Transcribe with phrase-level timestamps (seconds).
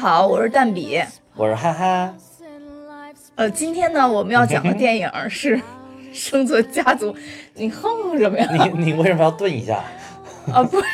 [0.00, 0.98] 家好，我是蛋比，
[1.36, 2.14] 我是哈哈。
[3.34, 5.58] 呃，今天呢，我们要讲的电影是
[6.10, 7.12] 《生存家族》。
[7.54, 8.48] 你哼什么呀？
[8.50, 9.84] 你你为什么要顿一下？
[10.54, 10.86] 啊，不是，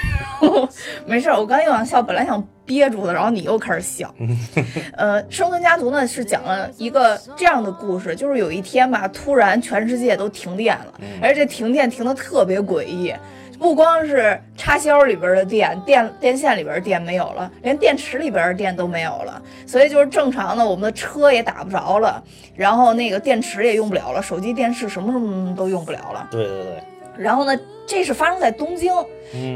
[1.06, 4.12] 没事，我刚又想笑，本来想憋住的，然后你又开始笑。
[4.98, 13.14] 呃，《生存家族》呢是讲了一个这样的故事，就是有一天吧，突然全世界都停电了，而且这停电停的特别诡异。
[13.58, 22.22] 不光是插销里边的电电电线里边电没有了，连电池里边的电都没有了，所以就是正常的，我们的车也打不着了，
[22.54, 26.28] 然后那个电池也用不了了，手机、电视什么什么都用不了了。
[26.30, 26.82] 对对对。
[27.16, 28.92] 然后呢，这是发生在东京，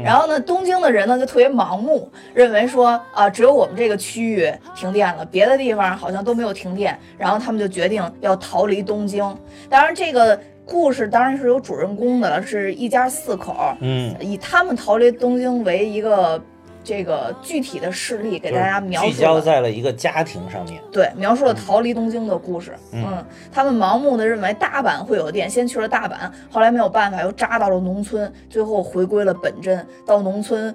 [0.03, 9.23] 然后呢，东京的人呢就特别盲目，认为说啊，只有我们这个区域停电了，别的地方好像都没有停电，然后他们就决定要逃离东京。
[9.69, 10.39] 当然这个。
[10.71, 16.41] 故事当然是有主人公的了，是一家四口，嗯，以他们逃离东京为一个
[16.81, 22.73] 这个具体的事例，给大家描述，聚焦在了一个家庭上面，对，描述了逃离东京的故事。
[22.93, 30.73] 嗯，他们盲目的认为大阪会有电，先去了大阪，后来没有办法又扎到了农村，最后回归了本镇，到农村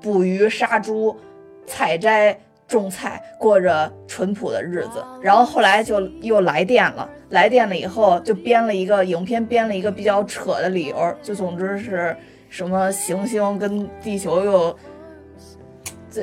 [0.00, 1.14] 捕鱼、杀猪、
[1.66, 2.34] 采摘。
[2.70, 7.10] 种菜，过着淳朴的日子，然后后来就又来电了。
[7.30, 12.16] 来电了以后，就编了一个影片，编了一个比较扯的理由，就总之是
[12.48, 14.76] 什么行星跟地球又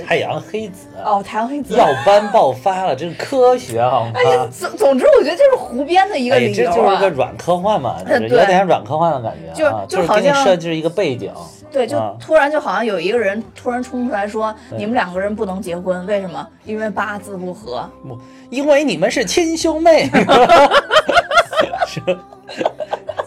[0.06, 4.12] 太阳黑子哦，太阳黑子耀斑爆发了，这是科学好吗？
[4.16, 11.32] 哎呀，总总之我觉得这是胡编的一个理由啊，这就是一个软科幻嘛，有点软科幻的感觉，就就好像设置一个背景。
[11.70, 16.48] 对，就突然就好像有一个人突然冲出来说：“你们两个人不能结婚，为什么？
[16.64, 17.88] 因为八字不合。
[18.08, 18.18] 不，
[18.50, 20.10] 因为你们是亲兄妹。
[21.86, 22.02] 什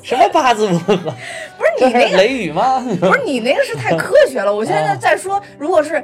[0.02, 0.96] 什么八字不合？
[0.96, 2.82] 不是你那个雷雨吗？
[2.98, 4.52] 不是你那个是太科学了。
[4.52, 6.02] 我现在在说，如果是。”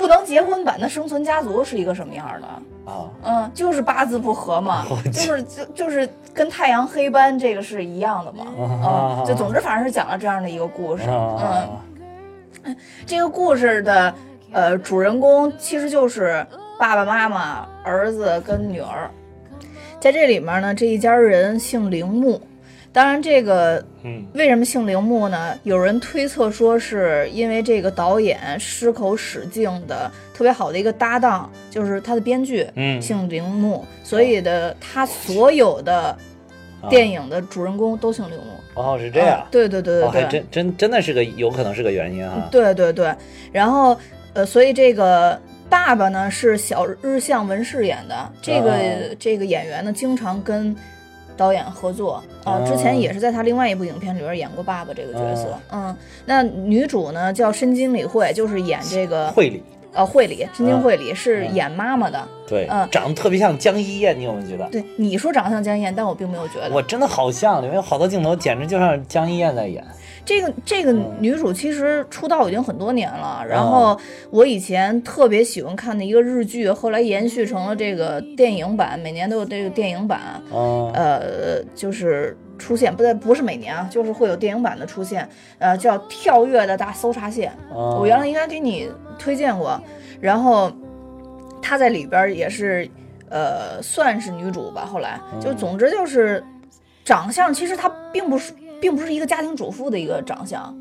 [0.00, 2.46] 不能结婚版的生存家族是一个什么样的
[2.90, 3.10] 啊？
[3.22, 8.46] 嗯，就是八字不合嘛，就是就就是跟太阳黑斑这个是一样的嘛。
[8.56, 11.04] 嗯，就总之反正是讲了这样的一个故事。
[12.64, 12.74] 嗯，
[13.04, 14.14] 这个故事的
[14.52, 16.46] 呃主人公其实就是
[16.78, 19.10] 爸爸妈妈、儿子跟女儿，
[20.00, 22.40] 在这里面呢，这一家人姓铃木。
[22.92, 25.56] 当然，这个嗯为什么姓铃木呢？
[25.62, 36.18] 有人推测说，是因为这个导演矢口史敬的特别好的一个搭档，就是他的编剧，嗯，姓铃木，所以的他所有的
[36.88, 38.80] 电影的主人公都姓铃木。
[38.82, 39.46] 哦，是这样。
[39.52, 42.48] 对对对对对，真真真的是个有可能是个原因啊。
[42.50, 43.14] 对对对，
[43.52, 43.96] 然后
[44.32, 50.74] 呃，所以这个爸爸呢是小日向文世演的，这个这个演员呢经常跟。
[51.40, 55.58] 导演合作啊，之前也是在他另外一部影片里边演过爸爸这个角色。
[55.72, 55.96] 嗯，
[56.26, 59.62] 那女主呢叫深津理惠，就是演这个惠理。
[59.92, 62.28] 呃，惠里申金惠里是演妈妈的。
[62.46, 64.68] 对，嗯，长得特别像江一燕，你有没有觉得？
[64.70, 66.70] 对，你说长得像江一燕，但我并没有觉得。
[66.70, 69.82] 我真的好像，里面有好多镜头简直就像江一燕在演。
[70.24, 73.98] 这个这个女主其实出道已经很多年了，然后
[74.30, 80.20] 我以前特别喜欢看的一个日剧，后来延续成了这个电影版，每年都有这个电影版，
[80.94, 85.28] 呃，就是出现，不对，不是每年啊，就是会有电影版的出现，
[85.58, 88.88] 呃，叫《跳跃的大搜查线》，我原来应该给你
[89.18, 89.80] 推荐过，
[90.20, 90.70] 然后
[91.60, 92.88] 她在里边也是，
[93.28, 95.18] 呃，算是女主吧，后来。
[95.40, 96.44] 就总之就是
[97.04, 98.52] 长相，其实她并不是。
[98.80, 100.74] 并不是一个家庭主妇的一个长相，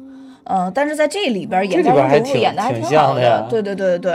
[0.45, 4.13] 嗯，但是在这里边演家庭主妇演的还挺好的，对对对对对，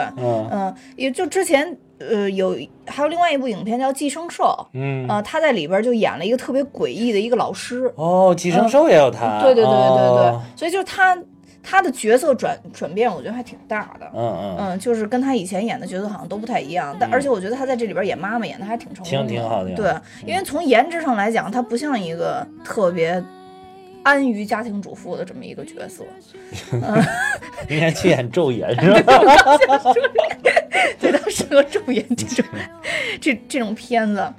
[0.51, 2.57] 嗯，也就之前呃有
[2.87, 11.17] 还有另外一部影片叫《寄生兽》，嗯，呃，他在里边就演了一个特别诡异的一个老师，哦，《寄生兽》也有他，对对对对对，所以就是他
[11.63, 14.57] 他的角色转转变，我觉得还挺大的，嗯嗯。
[14.59, 19.95] 嗯，就是跟他以前演的角色好像都不太一样，但而且我觉得他在这里边演妈妈演的还挺成功的，挺好的，对，
[20.27, 23.23] 因为从颜值上来讲，他不像一个特别。
[24.05, 26.05] 安于家庭主妇的这么一个角色，
[27.69, 29.19] 应该去演昼颜是吧？
[31.01, 32.45] 对，他适合昼颜这种
[33.21, 34.33] 这这种片子。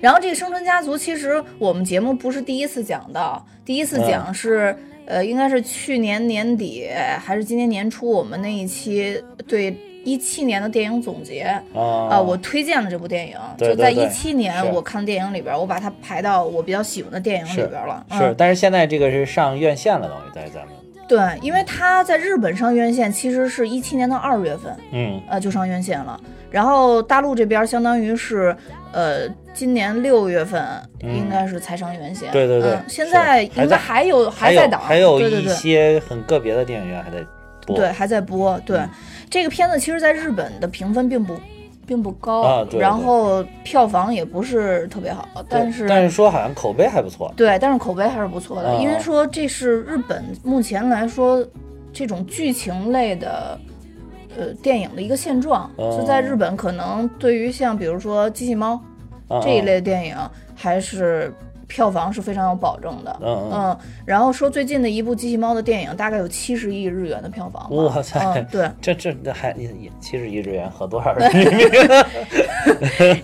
[0.00, 6.88] 然后这个生存家族，其实我们节目不是第一次讲到，第一次讲是呃，应该是去年年底
[7.18, 9.76] 还是今年年初，我们那一期对。
[10.06, 11.40] 一七年的电影总结
[11.74, 18.06] 啊，我推荐了这部电影，就在一七年我看电影里边，我把它排到我比较喜欢的电影里边了。
[18.12, 20.68] 是，但是现在这个是上院线了，等于在咱们。
[21.08, 26.18] 对，因为它在日本上院线，其实是一七年的二月份，嗯，呃，就上院线了。
[26.50, 28.56] 然后大陆这边相当于是，
[28.92, 30.64] 呃，今年六月份
[31.00, 32.30] 应该是才上院线。
[32.30, 32.78] 对对对。
[32.86, 37.16] 现在应该还有还在档，还有一些很个别的电影院还在。
[37.74, 38.56] 对，还在播。
[38.64, 38.80] 对，
[39.28, 41.34] 这个片子其实在日本的评分并不
[41.86, 47.32] 并不高，啊对对然后票房也不是特别好，但是但是说好像口碑还不错。
[47.36, 51.46] 对，但是口碑还是不错的，啊因为说这是日本目前来说
[51.92, 53.58] 这种剧情类的。
[54.38, 58.78] 呃，电影的一个现状，哦就在日本，可能对于像比如说《机器猫》
[59.34, 60.14] 啊这一类的电影，
[60.54, 61.32] 还是
[61.66, 63.16] 票房是非常有保证的。
[63.22, 67.68] 嗯嗯然后说最近的一部机器猫的电影，大概有七十亿日元的票房吧。
[67.70, 68.70] 哇塞嗯，对。
[68.80, 71.78] 这这这还也也七十亿日元合多少 人民币？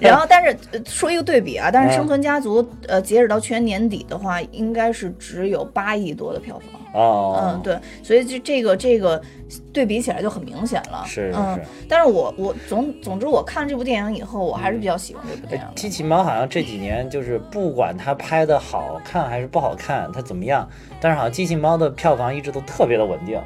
[0.00, 6.81] 然后，但是呃说一个对比啊，但是《嗯生存家族》呃，截止到去年年底的话，应该是只有八亿多的票房。
[6.92, 9.20] 哦，嗯，对，所以这这个这个
[9.72, 11.02] 对比起来就很明显了。
[11.06, 15.74] 是是嗯是，但是我我总总之我看这部电影以后，我还是比较喜欢这部电影的。
[15.74, 20.68] 机器猫好像这几年就是不管它拍的好看还是不好看，它怎么样，
[21.00, 23.40] 但是好像机器猫的票房一直都特别的稳定，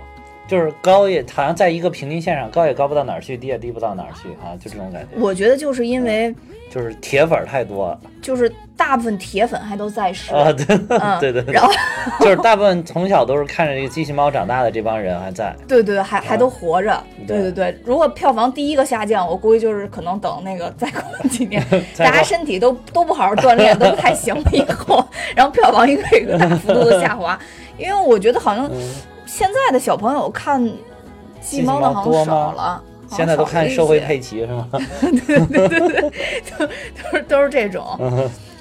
[0.48, 6.34] 就是高也好像在一个平均线上，高也高不到哪儿去，低也低不到哪儿去啊，就这种感觉，我觉得就是因为
[6.70, 7.98] 就是铁粉儿太多。
[8.22, 11.54] 就是大部分铁粉还都在世，啊， 对嗯，对对对。
[11.54, 11.72] 然后
[12.20, 17.38] 就是大部分从小都是看着这个机器猫长大的这帮人还在，对对，还还都活着，对。
[17.38, 17.80] 对对对。
[17.84, 21.64] 如果票房第一个下降，我估计就是可能等那个再过几年，
[21.96, 25.04] 大家身体都都不好好锻炼，都不太行了以后，
[25.36, 27.38] 然后票房一个一个大幅度的下滑。
[27.78, 28.80] 因为我觉得好像嗯，
[29.36, 30.66] 现在的小朋友看
[31.42, 34.66] 鸡猫的好像少了，现在都看社会些佩奇是吗？
[34.72, 34.78] 都
[37.12, 37.84] 是都是这种。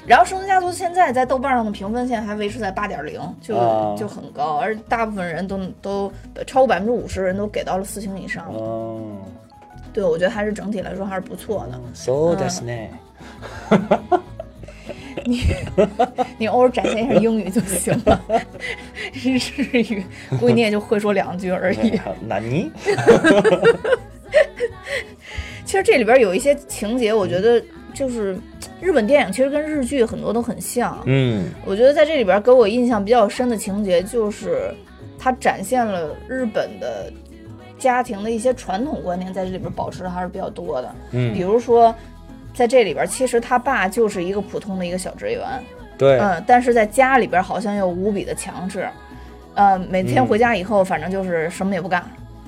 [0.06, 6.12] 然后《生存家族》现在在豆瓣上的评分现在还维持在八点零，就、啊就很高，而大部分人都都
[6.46, 8.44] 超过百分之五十人都给到了四星以上。
[8.52, 9.16] 嗯
[9.94, 11.80] 对，我觉得还是整体来说还是不错的。
[11.94, 12.90] ，so does ne。
[15.26, 15.42] 你
[16.38, 18.20] 你偶尔展现一下英语就行了，
[19.12, 20.04] 日日语
[20.40, 22.00] 估计你也就会说两句而已。
[22.26, 22.70] 纳尼？
[25.64, 27.62] 其实这里边有一些情节，我觉得
[27.92, 28.38] 就是
[28.80, 31.02] 日本电影其实跟日剧很多都很像。
[31.06, 34.72] 嗯我觉得在这里边给我印象比较深的情节，就是
[35.18, 37.12] 它展现了日本的
[37.78, 40.94] 家庭的一些传统观念，在这里边保持的还是比较多的。
[41.10, 41.92] 嗯比嗯，如说，
[42.56, 45.44] 在这里边，其实他爸就是一个普通的一个小职员，
[45.98, 48.88] 对，嗯，但是在家里边好像又无比的强势，
[49.54, 52.02] 呃，每天嗯回家以后，反正就是什么也不干，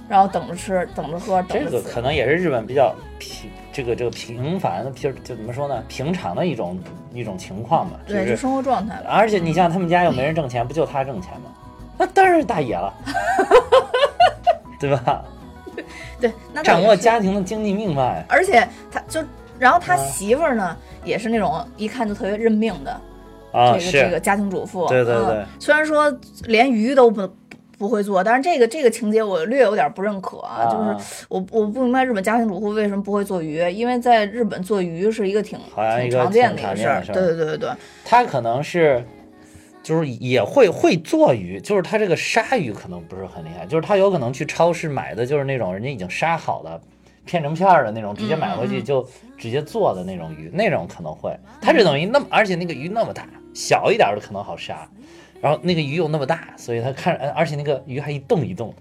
[0.09, 1.89] 然后等着吃，等着喝，等这个着。
[1.91, 5.85] 可能也是日本比较平这个这个平凡的平就怎么说呢？
[5.89, 6.79] 平常的一种
[7.13, 8.15] 一种情况吧，就。
[8.15, 9.11] 对，就生活状态了。
[9.11, 11.51] 而且你像他们家又没人挣钱，不就他挣钱吗？
[12.01, 12.95] 那当然是大爷了，
[14.81, 15.23] 对吧？
[16.21, 18.25] 对，那掌握家庭的经济命脉。
[18.29, 19.21] 而且他就，
[19.59, 19.97] 然后他啊。
[19.97, 22.91] 媳妇儿呢，也是那种一看就特别认命的
[23.53, 24.87] 啊，这个这个家庭主妇。
[24.89, 25.37] 对对对。
[25.37, 26.13] 嗯虽然说
[26.45, 27.29] 连鱼都不
[27.77, 35.59] 不会做，但是这个这个情节我略有点不认可啊，就是啊我我不明白日本家庭主妇为什么不会做鱼，因为在日本做鱼是一个挺
[36.01, 37.03] 挺常见的一个事儿。
[37.07, 37.71] 对对对对对，
[38.05, 39.05] 他可能是，
[39.83, 46.81] 就是也会会做鱼，就是他这个杀鱼可能不是很厉害，就是他有可能去超市买的就是那种人家已经杀好的。
[47.29, 49.07] 片成片儿的那种，直接买回去就
[49.37, 51.31] 直接做的那种鱼，那种可能会。
[51.61, 54.89] 它是等于那么，而且那个鱼那么大，小一点儿的可能好杀，
[55.43, 58.77] 然后那个鱼又那么大，所以它看，呃而且那个鱼还一动一动的，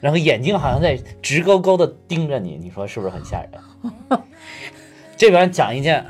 [0.00, 3.52] 然后眼睛好像在直勾勾的盯着你，你说是不是很吓人？
[5.14, 6.04] 这边讲一件，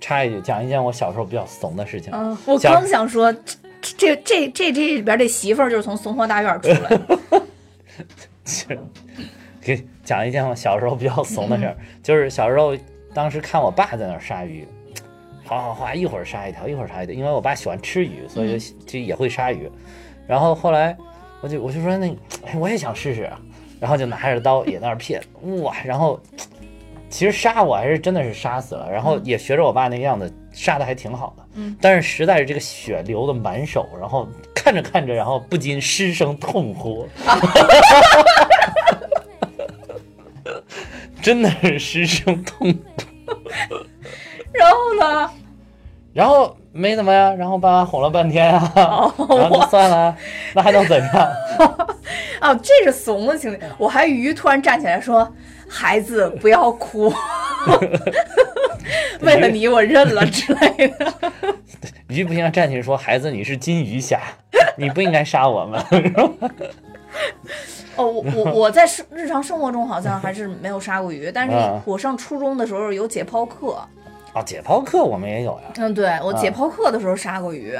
[0.00, 2.12] 插一句，讲一件我小时候比较怂的事情。
[2.12, 3.32] 嗯，我刚想说，
[3.80, 7.18] 这这这这这里边这媳妇儿就是从松花大院出来的。
[9.64, 12.76] 给讲一件我小时候比较怂的事儿，就是小时候
[13.14, 14.68] 当时看我爸在那儿杀鱼，
[15.46, 19.70] 哗哗哗，一会儿杀一条，一会儿杀一条，因为我爸喜欢吃鱼，所以就就也会杀鱼。
[20.26, 20.96] 然后后来
[21.40, 22.14] 我就我就说那
[22.46, 23.40] 哎我也想试试啊，
[23.80, 25.22] 然后就拿着刀也在那儿片，
[25.62, 26.20] 哇，然后
[27.08, 37.08] 其实杀我还是真的是杀死了，然后也学着我爸那个样子杀的还挺好的，嗯，但是实在是这个血流的满手，然后看着看着，然后不禁失声痛呼。
[41.24, 42.78] 真的是失声痛哭，
[44.52, 45.30] 然后呢？
[46.12, 48.70] 然后没怎么呀，然后爸妈哄了半天啊，
[49.16, 50.14] 哦然后就算了，
[50.54, 51.12] 那还能怎样？
[52.40, 53.60] 啊， 这是怂的情节。
[53.78, 55.26] 我还鱼突然站起来说
[55.66, 57.10] ：“孩子，不要哭，
[59.22, 61.14] 为了你我认了之类的。
[62.08, 64.20] 鱼不行，站起来说：“孩子，你是金鱼侠，
[64.76, 65.82] 你不应该杀我们。
[67.96, 73.76] 哦，我我 我在生日常生活中好像还是没有杀过鱼，但是啊我上初中的时候有解剖课。”
[74.34, 75.72] 啊，解剖课我们也有呀。
[75.76, 77.78] 嗯，对我解啊剖课的时候杀过鱼。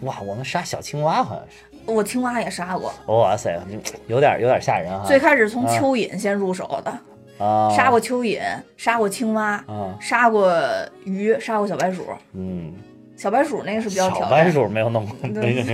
[0.00, 1.64] 哇，我们杀小青蛙好像是。
[1.86, 3.58] 我青蛙也杀过，哇塞，
[4.08, 5.06] 有点有点吓人哈。
[5.06, 8.42] 最开始从蚯蚓先入手的，啊，杀过蚯蚓，
[8.76, 10.52] 杀过青蛙，啊，杀过
[11.04, 12.04] 鱼，杀过小白鼠。
[12.34, 12.74] 嗯，
[13.18, 15.64] 小白鼠那个是比较挑小白鼠没有弄过，对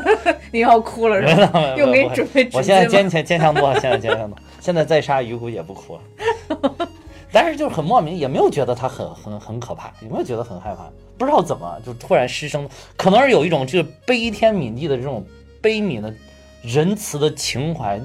[0.50, 1.74] 你要哭了是吧？
[1.76, 6.88] 又给你准备我现在坚强坚强多了，现在坚强多，现在再杀鱼估计也不哭了。
[7.30, 15.22] 但是就是很莫名，也没有觉得它很很很可怕，也没有觉得很害怕，不知道怎么就突然失声，可能是有一种就是悲天悯地的这种
[15.60, 16.14] 悲悯的
[16.62, 18.00] 仁慈的情怀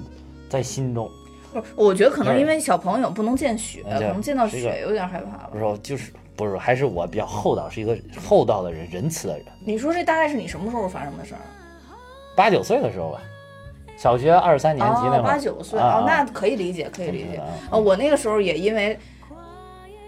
[0.50, 1.10] 在心中。
[1.53, 5.58] 不是，我觉得可能因为小朋友不能见血，可能见到血有点害怕吧不。
[5.58, 9.46] 是，就是不是，还是我比较厚道，是一个厚道的人，仁慈的人。
[9.60, 11.41] 你说这大概是你什么时候发生的事儿？
[12.34, 13.19] 八九岁的时候吧，
[13.98, 17.48] 小学二三年级那会儿，哦，八九岁啊哦，那可以理解，可以理解啊。
[17.72, 18.98] 啊，我那个时候也因为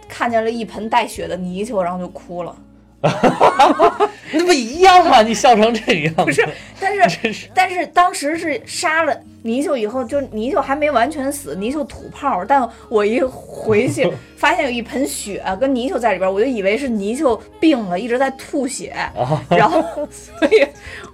[0.07, 2.55] 看见了一盆带血的泥鳅，然后就哭了。
[4.33, 5.21] 那不一样吗？
[5.21, 6.47] 你笑成这个样子， 不是，
[6.79, 12.45] 但是是但是当时是杀了泥鳅以后，就泥鳅还没完全死，泥鳅吐泡。
[12.45, 18.89] 但我一回去 发现有一盆血跟泥鳅在里边，我就以为是泥鳅病了，一直在吐血。
[19.15, 20.65] 啊然后，所以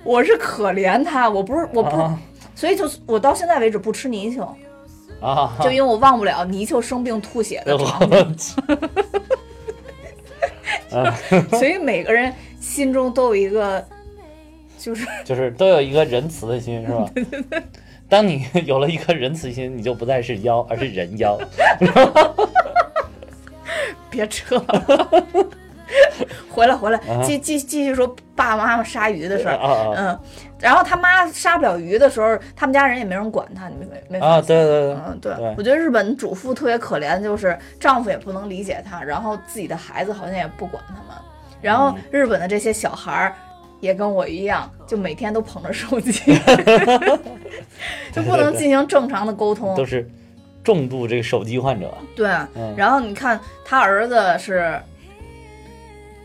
[0.03, 2.19] 我是可怜它，我不是我不，啊
[2.53, 4.55] 所以就我到现在为止不吃泥鳅，
[5.21, 5.55] 啊！
[5.61, 8.55] 就因为我忘不了泥鳅生病吐血的场景。
[11.51, 13.83] 所以每个人心中都有一个，
[14.77, 17.09] 就是 就是都有一个仁慈的心，是吧？
[18.09, 21.37] 当你有了一颗仁慈心，你就不再是妖，而是人妖。
[24.09, 25.25] 别扯了，
[26.49, 26.97] 回来回来。
[26.99, 29.55] 啊，继继继续说爸爸妈妈杀鱼的事儿。
[29.55, 29.93] 啊啊。
[29.95, 30.19] 嗯，
[30.59, 34.41] 然后他妈杀不了鱼的时候，他们家人也没人管他，你没没啊！
[34.41, 41.15] 对对对，嗯，对对，我觉得日本主妇特别可怜，就是丈夫也不能理解她，然后自己的孩子好像也不管他们，
[41.61, 43.35] 然后嗯日本的这些小孩儿
[43.79, 46.11] 也跟我一样，就每天都捧着手机，
[48.11, 49.75] 就不能进行正常的沟通。
[49.75, 50.09] 都是
[50.63, 51.93] 重度这个手机患者。
[52.15, 54.79] 对，嗯然后你看他儿子是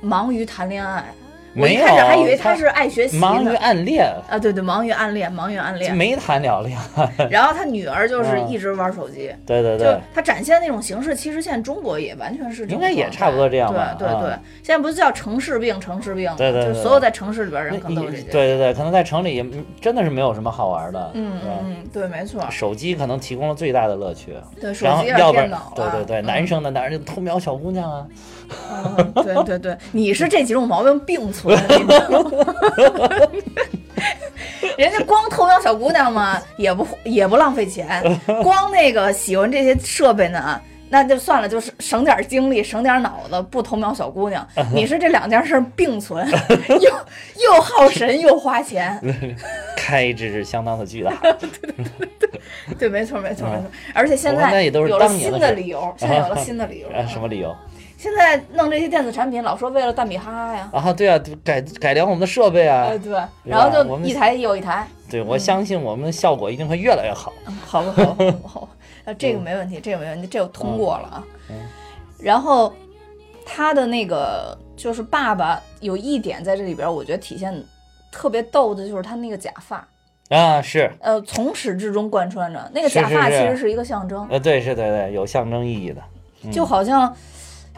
[0.00, 1.21] 忙于谈恋爱，我
[1.54, 3.54] 没有，一开始还以为他他是爱学习忙于。
[3.56, 5.94] 暗恋，啊，对对，忙于暗恋，忙于暗恋。
[5.96, 7.10] 没谈了恋爱。
[7.30, 14.30] 然后他女儿就是嗯一直玩手机，对对就对，他展现那种形式，其实现在中国也完全是应该也差不多这样对对对，
[14.62, 18.26] 现在不是叫城市病，城市病吗，对对对就所有在城市里边人可能都是这样。
[18.30, 19.46] 对对对，可能在城里也
[19.80, 21.10] 真的是没有什么好玩的。
[21.14, 26.24] 嗯嗯嗯，对，没错，手机可能提供了最大的乐趣，对手机啊，要不然电脑啊，对对对，嗯。
[26.24, 28.06] 男生的当然就偷瞄小姑娘啊，
[28.96, 31.41] 嗯，对对对，你是这几种毛病并存，
[34.78, 38.02] 人家光偷瞄小姑娘嘛，也不也不浪费钱，
[38.42, 40.60] 光那个喜欢这些设备呢。
[40.88, 44.46] 那就算了，就是省点精力，省点脑子，不偷瞄小姑娘。
[44.74, 46.28] 你是这两件事并存，
[46.68, 46.90] 又
[47.42, 49.00] 又耗神又花钱，
[49.74, 51.14] 开支是相当的巨大。
[52.78, 53.64] 对，没错，没错，没错。
[53.94, 56.88] 而且现在有了新的理由，现在有了新的理由。
[56.88, 57.56] 啊，什么理由？
[58.02, 62.86] 现在弄这些电子产品，老说为了大米哈哈呀，啊，对啊，改改良我们的设备啊。
[62.88, 67.32] 哎，，对，对然后就一台又一台，对我相信我们的效果一定会越来越好。
[67.46, 68.68] 嗯好吧，好吧，好吧， 好吧，
[69.04, 71.24] 呃，这个没问题，这个没问题，这个通过了啊。
[71.48, 71.54] 嗯。
[72.18, 72.74] 然后
[73.46, 77.54] 他的那个就是爸爸有一点在这里边，我觉得体现
[78.10, 79.86] 特别逗的，就是他那个假发，
[80.28, 86.02] 啊，是，呃，从始至终贯穿着那个假发其实是一个象征，呃，对，是对对，有象征意义的。
[86.42, 86.50] 嗯。
[86.50, 87.14] 就好像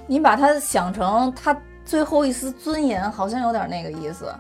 [0.07, 4.33] 你把它想成他最后一丝尊严，好像有点那个意思，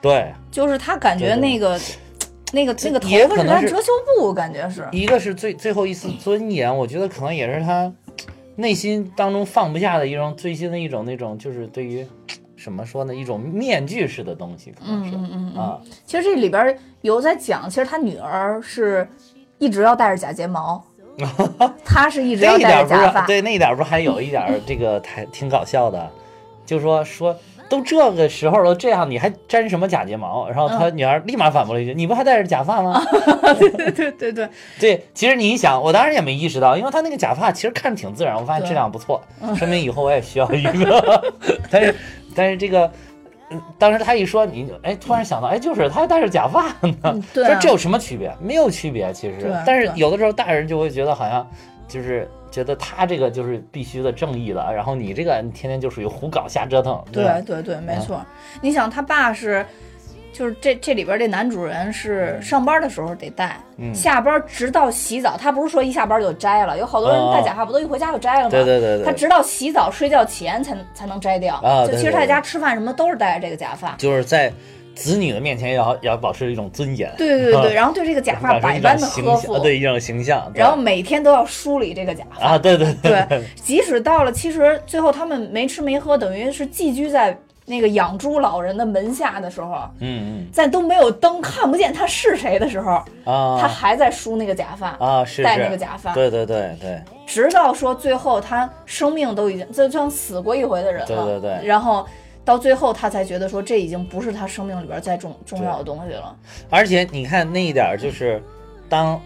[0.00, 1.78] 对，就是他感觉那个。
[2.52, 7.92] 那个那个头发是是他遮羞布，感觉是，一个是最最后一丝尊严，我觉得可能也是他
[8.54, 12.06] 内心当中放不下的一种最新的一种那种，就是对于
[12.62, 15.60] 怎么说呢，一种面具式的东西，可能是、嗯嗯嗯嗯。
[15.60, 19.08] 啊，其实这里边有在讲，其实他女儿是
[19.58, 20.80] 一直要戴着假睫毛，
[21.84, 23.20] 他是一直要这一点不戴着假发。
[23.22, 26.10] 是对那一点不是还有一点儿这个还挺搞笑的，
[26.66, 27.36] 就说说。
[27.66, 30.46] 都这个时候了这样，你还粘什么假睫毛？
[30.50, 33.02] 然后他女儿立马反驳了一句：“你不还戴着假发吗？”
[33.58, 39.20] 对对对对，对，其实你一想，我当时也没意识到，因为他那个假发其实看着挺自然，我发现质量不错，
[39.56, 41.32] 说明以后我也需要一个。
[41.70, 41.94] 但是，
[42.36, 42.92] 但是这个，嗯，
[43.78, 48.34] 当时他一说，你哎，突然想到，哎，就是他还戴着假发呢，嗯 对啊说这有什么区别？
[48.40, 49.52] 没有区别，其实对。
[49.66, 51.46] 但是有的时候大人就会觉得好像
[51.88, 58.24] 就是觉得他这个就是必须的正义了，然后你这个你天天就属于胡搞瞎折腾，吧对对对，没错。
[58.60, 59.64] 你想他爸是。
[60.34, 68.50] 就是这这里边这男主人是上班的时候得戴，嗯下班直到洗澡，他不是说一下班就摘了，有好多人戴假发不都一回家就摘了吗？
[68.50, 71.54] 对对对对他直到洗澡睡觉前才才能摘掉。
[71.62, 73.94] 啊就其实他在家吃饭什么都是戴着这个假发。
[73.96, 74.52] 就是在
[74.94, 102.06] 子女的面前要要保持一种尊严，对对对对， 然后对这个假发百般的呵护，对一种形象，然后每天都要梳理这个假发啊，对对对，即使到了其实最后他们没吃没喝，等于是寄居在那个养猪老人的门下的时候，嗯嗯，在都没有灯看不见他是谁的时候啊，他还在梳那个假发啊，是戴那个假发，对对对对，直到说最后他生命都已经就像死过一回的人了，对对对，然后。
[102.46, 106.36] 到最后，他才觉得说这已经不是他生命里边再重重要的东西了。
[106.68, 108.38] 而且你看那一点，就是
[108.86, 109.18] 当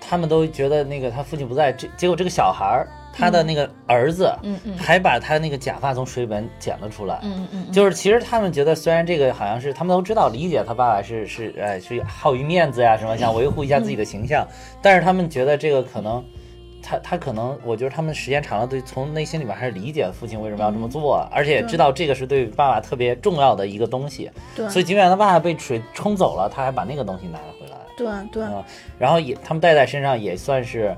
[0.00, 14.46] 他们都觉得那个他父亲不在，这结果这个小孩儿，他的那个儿子，嗯嗯，还把他那个假发从水里边捡了出来，嗯嗯，就是其实他们觉得，虽然这个好像是他们都知道理解他爸爸是是哎是好于面子呀什么，想维护一下自己的形象，
[14.82, 16.24] 但是他们觉得这个可能。
[16.86, 24.30] 他他可能，我觉得他们时间长了，对从内心里面还是理解父亲为什么要这么做，而且知道这个是对爸爸特别重要的一个东西。
[24.54, 27.76] 对，所以尽管他爸爸被水冲走了，他还把那个东西拿了回来。
[27.96, 28.44] 对对。
[28.98, 30.94] 然后也他们带在身上也算是，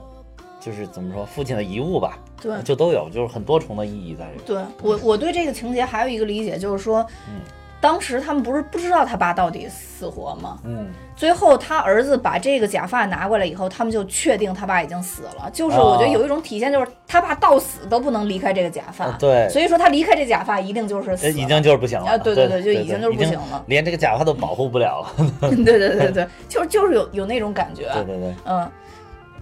[0.60, 2.18] 就是怎么说，父亲的遗物吧。
[2.40, 4.40] 对，就都有，就是很多重的意义在里。
[4.44, 7.40] 对我我对这个情节还有一个理解，就是说，嗯。
[7.78, 10.58] 当时他们不是不知道他爸到底死活吗？
[10.64, 15.48] 嗯，最后他儿子把这个假发拿过来以后，他们就确定他爸已经死了。
[15.52, 19.10] 就是我觉得有一种体现，就是他爸到死都不能离开这个假发。
[19.18, 22.06] 对，所以说他离开这假发一定就是死，已经就是不行了。
[22.06, 25.26] 啊，对对对，就已经就是不行了，连这个假发都保护不了了。
[25.50, 27.90] 对对对对，就是就是有有那种感觉。
[27.92, 28.68] 对对对，嗯，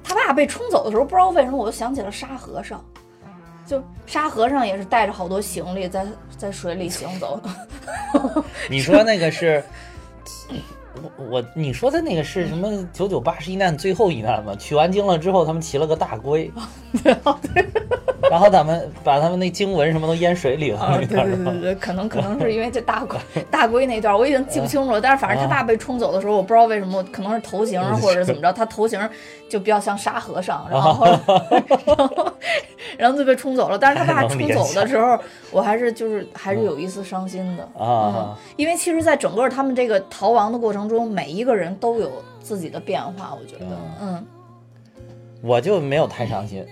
[0.04, 2.84] 他爸被冲走的时候，不知道为什么我就想起了沙和尚。
[3.66, 6.06] 就沙和尚也是带着好多行李在
[6.36, 7.40] 在水里行走。
[8.68, 9.64] 你说那个是，
[11.02, 12.86] 我我你说的那个是什么？
[12.92, 14.54] 九九八十一难最后一难吗？
[14.54, 16.52] 取完经了之后，他们骑了个大龟，
[18.30, 20.98] 然后咱们把他们那经文什么都淹水里了。
[20.98, 23.18] 对对对对，可能可能是因为这大龟
[23.50, 25.00] 大龟那段我已经记不清楚了。
[25.00, 28.98] 但是反正他爸被冲走的时候，我不知道为什么，可能是头型或者是怎么着，他头型
[29.48, 31.18] 就比较像沙和尚，然后然
[31.96, 32.34] 后。
[32.96, 35.18] 然后就被冲走了，但是他爸冲走的时候，
[35.50, 43.66] 我还是就是还是有一丝伤心的啊，因为其实，在整个他们这个逃亡的过程中，每一个人都有自己的变化，我觉得，
[44.00, 44.24] 嗯，
[45.42, 46.64] 我就没有太伤心，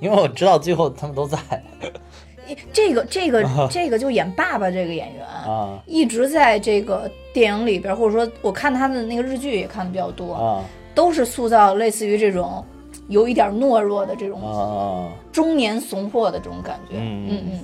[0.00, 1.38] 因为我知道最后他们都在。
[2.72, 12.64] 这个这个这个就演爸爸这个演员啊，一直在这个电影里边，或者说我看他的那个日剧也看的比较多啊，都是塑造类似于这种。
[13.08, 17.60] 有一点懦弱的这种中年怂货的这种感觉，嗯嗯嗯，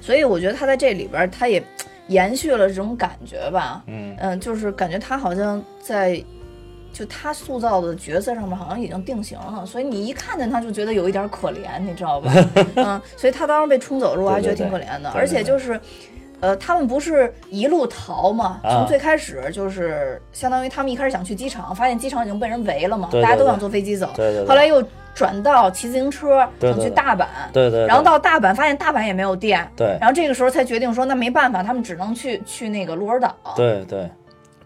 [0.00, 1.62] 所以我觉得他在这里边，他也
[2.08, 6.20] 延续了这种感觉吧，嗯嗯，就是感觉他好像在
[6.92, 12.32] 就他塑造的角色上面好像已经定型了，所以你一看见他就觉得有一点可怜，你知道吧？
[12.76, 15.80] 嗯，所以他当时被冲走的时候，我还觉得挺可怜的，而且就是。
[16.42, 18.60] 呃，他们不是一路逃嘛？
[18.62, 24.08] 从最开始就是相当于他们一开始想去机场，发现机场已经被人围了嘛，大家都想坐飞机走。
[24.16, 24.46] 对对。
[24.46, 24.82] 后来又
[25.14, 27.26] 转到骑自行车，想去大阪。
[27.52, 27.86] 对对。
[27.86, 29.70] 然后到大阪，发现大阪也没有电。
[29.76, 29.98] 对。
[30.00, 33.36] 然后这个时候才决定说，那没办法，他们只能去去那个鹿儿岛。
[33.54, 34.08] 对对。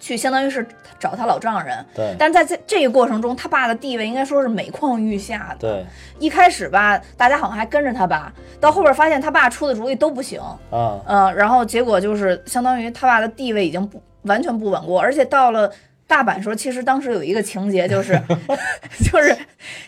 [0.05, 0.67] 去相当于是
[0.99, 2.15] 找他老丈人，对。
[2.19, 5.67] 但是在这这个过程中，他爸的地位应该说是每况愈下的。
[5.67, 5.87] 对。
[6.19, 10.39] 一开始吧，大家好像还跟着他爸，到后边发现他爸出的主意都不行。
[10.71, 11.01] 啊。
[11.07, 15.73] 嗯，然后结果就是相当于他爸的地位已经不完全不稳固，而且到了。
[16.07, 18.21] 大阪说，其实当时有一个情节，就是
[19.11, 19.37] 就是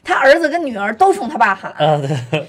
[0.03, 1.73] 他儿子跟女儿都冲他爸喊。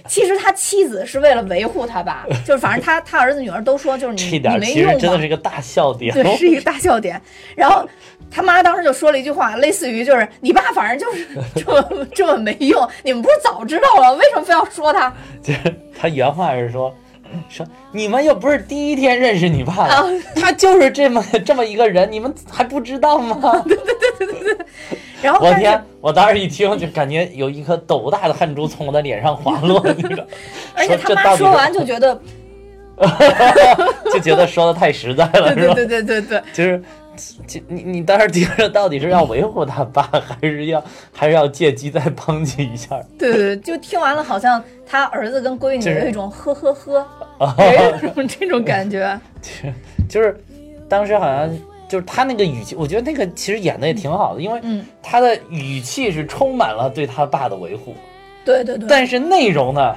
[0.08, 4.98] 其实他妻子是为了维护他爸， 就是反正他他儿子女儿都说，就是你你没用。
[4.98, 6.14] 真的是一个大笑点。
[6.14, 7.22] 对，是一个大笑点。
[7.56, 7.88] 然后
[8.32, 15.14] 他妈当时就说了一句话，类似于就是你爸反正就是这么这么没用，你们不是早知道了，为什么非要说他？
[15.44, 16.96] 就是他原话是说。
[17.50, 19.88] 说你们又不是第一天认识你爸，
[20.36, 23.62] 他就是这么这么一个人，你们还不知道吗？
[23.66, 23.86] 对对
[24.20, 24.66] 对对对。
[25.22, 30.24] 然后 我天，我当时一听就感觉有一颗斗大的汗珠从我的脸上滑落，你知道？
[30.76, 32.20] 而且他妈说完就觉得，
[34.12, 35.74] 就觉得说的太实在了，是吧？
[35.74, 36.82] 对对对对对，就是。
[37.48, 42.96] 你你你当时听着到底是要维护他爸， 还是要还是要借机再抨击一下？
[43.18, 47.08] 对对，就听完了，好像他儿子跟闺女有一种呵呵呵，
[48.04, 49.20] 有种这种感觉。
[50.08, 50.40] 就是
[50.88, 51.50] 当时好像
[51.90, 54.62] 就是他那个语气，我觉得那个其实演的也挺好的，因为
[55.02, 57.96] 他的语气是充满了对他爸的维护。
[58.46, 58.88] 对对对。
[58.88, 59.96] 但是内容呢？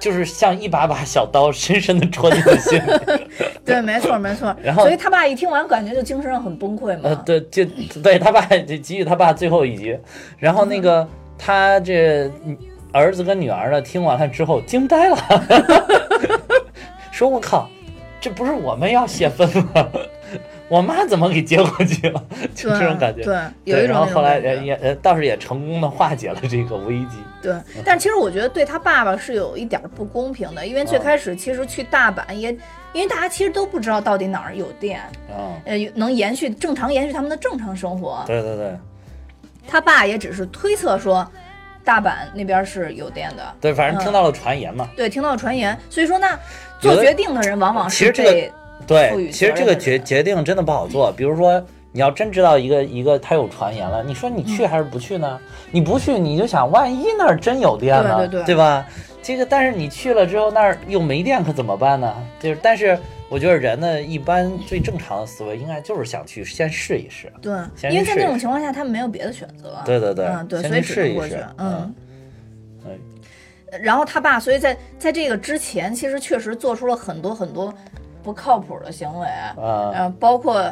[0.00, 3.28] 就是像一把把小刀，深深的戳进了心里。
[3.64, 4.56] 对，没错，没错。
[4.64, 7.02] 然后，所以他爸一听完，感觉就精神上很崩溃嘛。
[7.04, 7.64] 呃，对，就
[8.02, 9.96] 对他爸就给予他爸最后一击。
[10.38, 11.06] 然后那个
[11.38, 12.28] 他这
[12.92, 15.16] 儿子跟女儿呢，听完了之后惊呆了，
[17.12, 17.68] 说：“我靠，
[18.20, 19.86] 这不是我们要泄愤吗？”
[20.70, 22.24] 我妈怎么给接过去了？
[22.54, 23.24] 就这种感觉。
[23.24, 23.96] 对，有一种。
[23.96, 27.16] 然后后来也也倒是也成功的化解了这个危机。
[27.42, 27.52] 对，
[27.84, 32.52] 但其实我觉得对他爸爸是有一点不公平的，因为最开始其实去大阪也，
[32.92, 35.00] 因为大家其实都不知道到底哪儿有电，
[35.64, 38.22] 呃，能延续正常延续他们的正常生活。
[38.28, 38.72] 对对对。
[39.66, 41.28] 他爸也只是推测说，
[41.84, 43.54] 大阪那边是有电的。
[43.60, 44.88] 对，反正听到了传言嘛。
[44.96, 46.38] 对，听到了传言，所以说那
[46.78, 48.52] 做决定的人往往是被。
[48.86, 51.12] 对，其实这个决决定真的不好做。
[51.16, 51.62] 比如说，
[51.92, 55.38] 你要真知道一个一个他有传言了，你说你去还是不去呢？
[55.70, 58.86] 你不去，你就想万一那儿真有电呢，对吧？
[59.22, 62.14] 这个，但是你去了之后那儿又没电，可怎么办呢？
[62.40, 67.32] 就是，但是我觉得人呢，一般最正常的思维应该就是想去先试一试。
[67.40, 67.52] 对，
[67.90, 69.80] 因为在那种情况下，他们没有别的选择。
[69.84, 71.44] 对对对，嗯，对，所以试一试。
[71.58, 71.94] 嗯。
[73.80, 77.72] 然后他爸，所以在在这个之前，其实确实做出了很多很多。
[78.22, 80.62] 不靠谱的行为，嗯，包括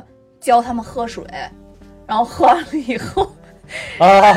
[0.40, 1.24] 教他们喝水，
[2.06, 3.30] 然后喝完了以后，
[3.98, 4.32] 啊，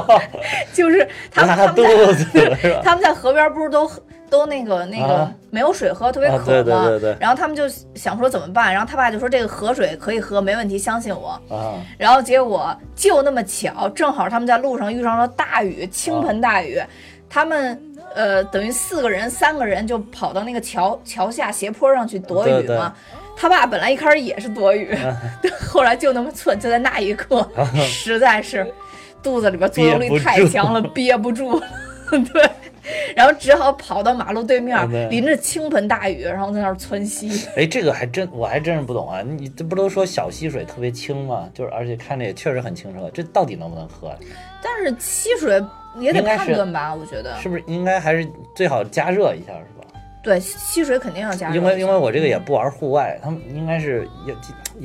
[0.72, 3.90] 就是他们他们在 他们在河边不是都
[4.30, 6.44] 都那个那个没有水喝，特别渴吗？
[6.44, 7.16] 对对对。
[7.20, 8.72] 然后他们就想说怎么办？
[8.72, 11.30] 然后他爸就说这个河水可以喝，没问题，相信我。
[11.48, 11.74] 啊。
[11.98, 16.82] 然后结果就那么巧，正好他们在路上遇上了大雨，倾盆大雨，
[17.28, 17.80] 他们。
[18.14, 22.94] 呃，等于四个人，三个人就跑到那个桥桥下斜坡上去躲雨嘛。
[23.34, 24.94] 他爸本来一开始也是躲雨，
[25.68, 27.48] 后来就那么寸，就在那一刻，
[27.82, 28.72] 实在是
[29.22, 31.66] 肚子里边作用力太强了，憋不住了，
[32.10, 32.50] 对，
[33.16, 34.78] 然后只好跑到马路对面，
[35.10, 37.48] 淋着倾盆大雨，然后在那儿窜稀。
[37.56, 39.22] 哎，这个还真我还真是不懂啊！
[39.22, 41.48] 你这不都说小溪水特别清吗？
[41.54, 44.14] 就是而且看着也确实很清澈，这到底能不能喝？
[44.62, 45.60] 但是溪水。
[45.98, 49.86] 也得判断吧，我觉得是不是应该还是最好加热一下，是吧？
[50.22, 51.56] 对，吸水肯定要加热。
[51.56, 54.34] 因为因为我这个也不玩户外，他们应该是要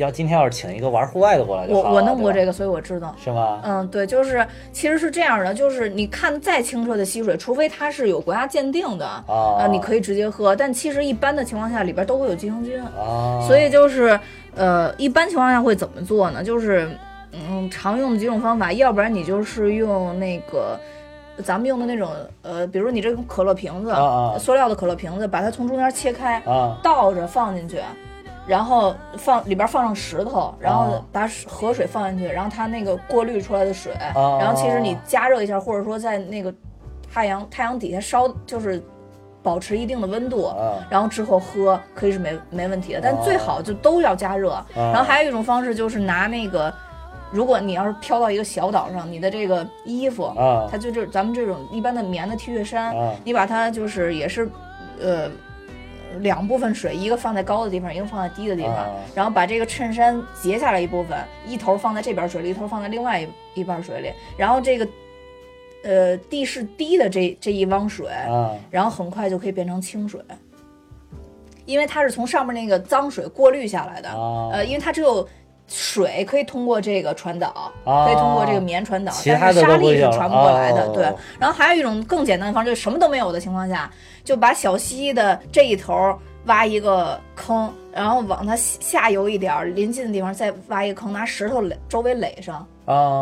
[0.07, 1.89] 要今天要是请一个玩户外的过来就好了。
[1.89, 3.15] 我我弄过这个，所以我知道。
[3.23, 3.61] 是吗？
[3.63, 10.55] 嗯，对，就是其实是这样的，就是你看再清澈的溪水，除非它是有国家鉴定的啊，你可以直接喝。
[10.55, 14.19] 但其实一般的情况下，里边都会有寄生菌啊，所以就是
[14.55, 16.43] 呃，一般情况下会怎么做呢？
[16.43, 16.89] 就是
[17.31, 20.79] 嗯，常用的几种方法，要不然你就是用那个。
[21.43, 22.09] 咱们用的那种，
[22.41, 23.93] 呃，比如你这种可乐瓶子，
[24.39, 26.41] 塑料的可乐瓶子，把它从中间切开，
[26.81, 27.79] 倒着放进去，
[28.47, 36.53] 然后放里边放上石头，然后把河水放进去，然后它那个过滤出来的水，然后其实你加热一下，或者说在那个
[37.13, 38.83] 太阳太阳底下烧，就是
[39.43, 40.51] 保持一定的温度，
[40.89, 44.59] 然后之后喝可以是没没问题的，但最好就都要加热。
[44.75, 46.73] 然后还有一种方式就是拿那个。
[47.29, 54.49] 如果你要是飘到一个小岛上，你的这个衣服啊，它就是咱们这种一般的棉的 T 恤衫，你把它就是也是，
[55.01, 55.29] 呃，
[56.19, 64.87] 两部分水，一个放在高的地方，一个放在低的地方，然后把这个衬衫截下来一部分，一头放在这边水里，一头放在另外一一半水里，然后这个，
[65.83, 68.07] 呃，地势低的这这一汪水，
[68.71, 70.21] 然后很快就可以变成清水，
[71.65, 74.09] 因为它是从上面那个脏水过滤下来的，
[74.53, 75.27] 呃，因为它只有。
[75.67, 80.87] 水可以通过这个传导，可以通过这个棉传导，但是沙粒是传不过来的。
[80.89, 81.03] 对，
[81.39, 83.91] 然后还有一种更简单的方式，就是什么都没有的情况下，
[84.23, 92.65] 就把小溪的这一头挖一个坑，然后往它下游一点临近的地方再挖一个坑，拿石头垒周围垒上，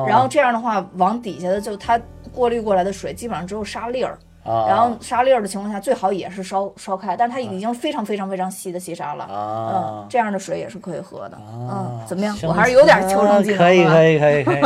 [0.08, 2.00] 然后这样的话，往底下的就它
[2.32, 4.20] 过滤过来的水基本上只有沙粒儿。
[4.46, 12.38] 然后沙粒儿的情况下，最好也是烧烧开，但是它已经非常非常非常细的细沙了，嗯，这样的水也是可以喝的，嗯，怎么样？
[12.44, 14.62] 我还是有点求生技能可以可以可以可以，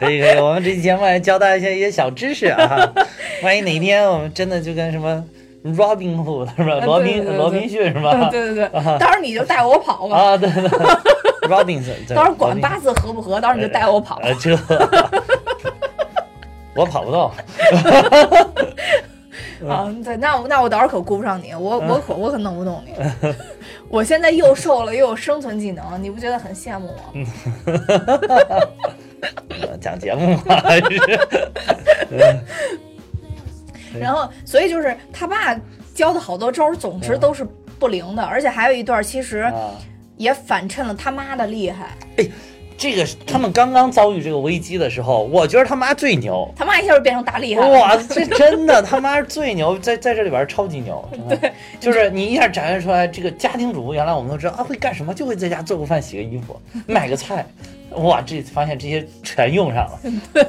[0.00, 2.92] 可以 可以，我们这期节目还教大家一些一些小知识啊，
[3.44, 5.24] 万一哪天我们真的就跟什么
[5.64, 6.84] Robin Hood 是吧？
[6.84, 8.28] 罗宾罗宾逊是吧？
[8.32, 10.16] 对对对，到时候你就带我跑吧。
[10.16, 10.62] 啊，对对
[11.48, 14.20] ，Robinson，到时候管八字合不合，到时候你就带我跑。
[14.40, 14.58] 这。
[16.76, 17.32] 我跑不到，
[19.66, 22.92] 啊，对，那那我到时候可顾不上你，我我可我可弄不动你。
[23.88, 27.12] 我现在又瘦了，又有生存技能，你不觉得很羡慕我？
[29.80, 31.00] 讲节目嘛，还是？
[33.98, 35.58] 然后，所以就是他爸
[35.94, 37.46] 教的好多招，总之都是
[37.78, 39.50] 不灵的，而且还有一段其实
[40.16, 41.96] 也反衬了他妈的厉害。
[42.18, 42.28] 哎。
[42.78, 47.68] 这个他们刚刚遭遇这个危机的时候，我觉得他妈最牛，他妈一下就变成大厉害。
[47.68, 51.06] 哇，这真的他妈是最牛，在在这里边超级牛。
[51.28, 57.44] 对，就是你一下展现出来，这个家庭主妇原来我们都知道啊会干什么，就会在家做个饭、洗个衣服、 买个菜。
[57.96, 60.00] 哇，这发现这些全用上了。
[60.32, 60.46] 对，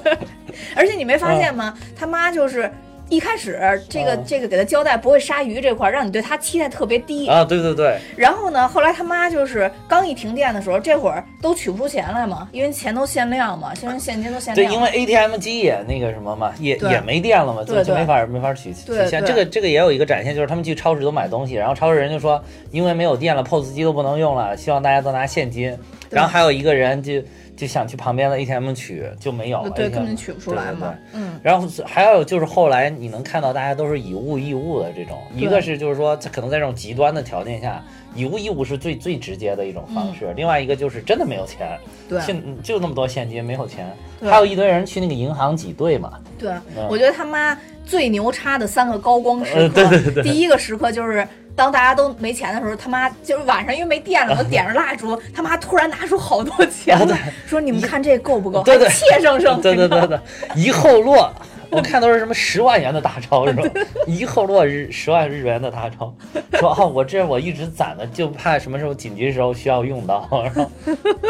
[0.75, 1.75] 而且你没发现吗？
[1.97, 2.71] 他妈就是。
[3.09, 7.97] 一开始这个这个给他交代不会杀鱼这块，让你对他期待特别低啊，对对对。
[8.15, 14.67] 然后呢，后来他妈就是刚一停电的时候，这会儿都取不出钱来嘛，因为钱都限量嘛，现在现金都限量。
[14.67, 19.25] 对，因为 ATM 机也那个什么嘛，也也没电了嘛，就就没法没法取取现。
[19.25, 22.39] 这个这个也有一个展现，就是他们去超市都买东西，然后超市人就说，
[22.71, 25.75] 因为没有电了，POS 机都不能用了，希望大家都拿现金。
[26.11, 27.13] 然后还有一个人就。
[27.59, 30.95] 就想去旁边的 ATM 取，就没有了，对，根本取不出来嘛。
[31.11, 37.83] 嗯，然后还有就是后来你能看到大家都是以物易物的这种，一个是就是说可能在这种极端的条件下，
[38.15, 40.33] 以物易物是最最直接的一种方式。
[40.37, 46.13] 另外一个就是真的没有钱，对，现就那么多现金没有钱，还有一堆人去那个银行挤兑嘛。
[46.37, 46.53] 对，
[46.89, 51.27] 我觉得他妈最牛叉的三个高光时刻，对对对，第一个时刻就是。
[51.59, 60.17] 当大家都没钱的时候，他妈就是晚上因为没电了，我点着蜡烛， 他妈突然拿出好多钱来，说：“你们看这够不够？”对对，怯生生，对对对对，
[60.55, 61.29] 一后落。
[61.71, 63.63] 我看都是什么十万元的大钞是吧？
[64.07, 66.13] 一后落日十万日元的大钞，
[66.53, 70.71] 说啊，我这我一直攒的，就怕什么时候紧急时候需要用到，然后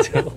[0.01, 0.31] 就，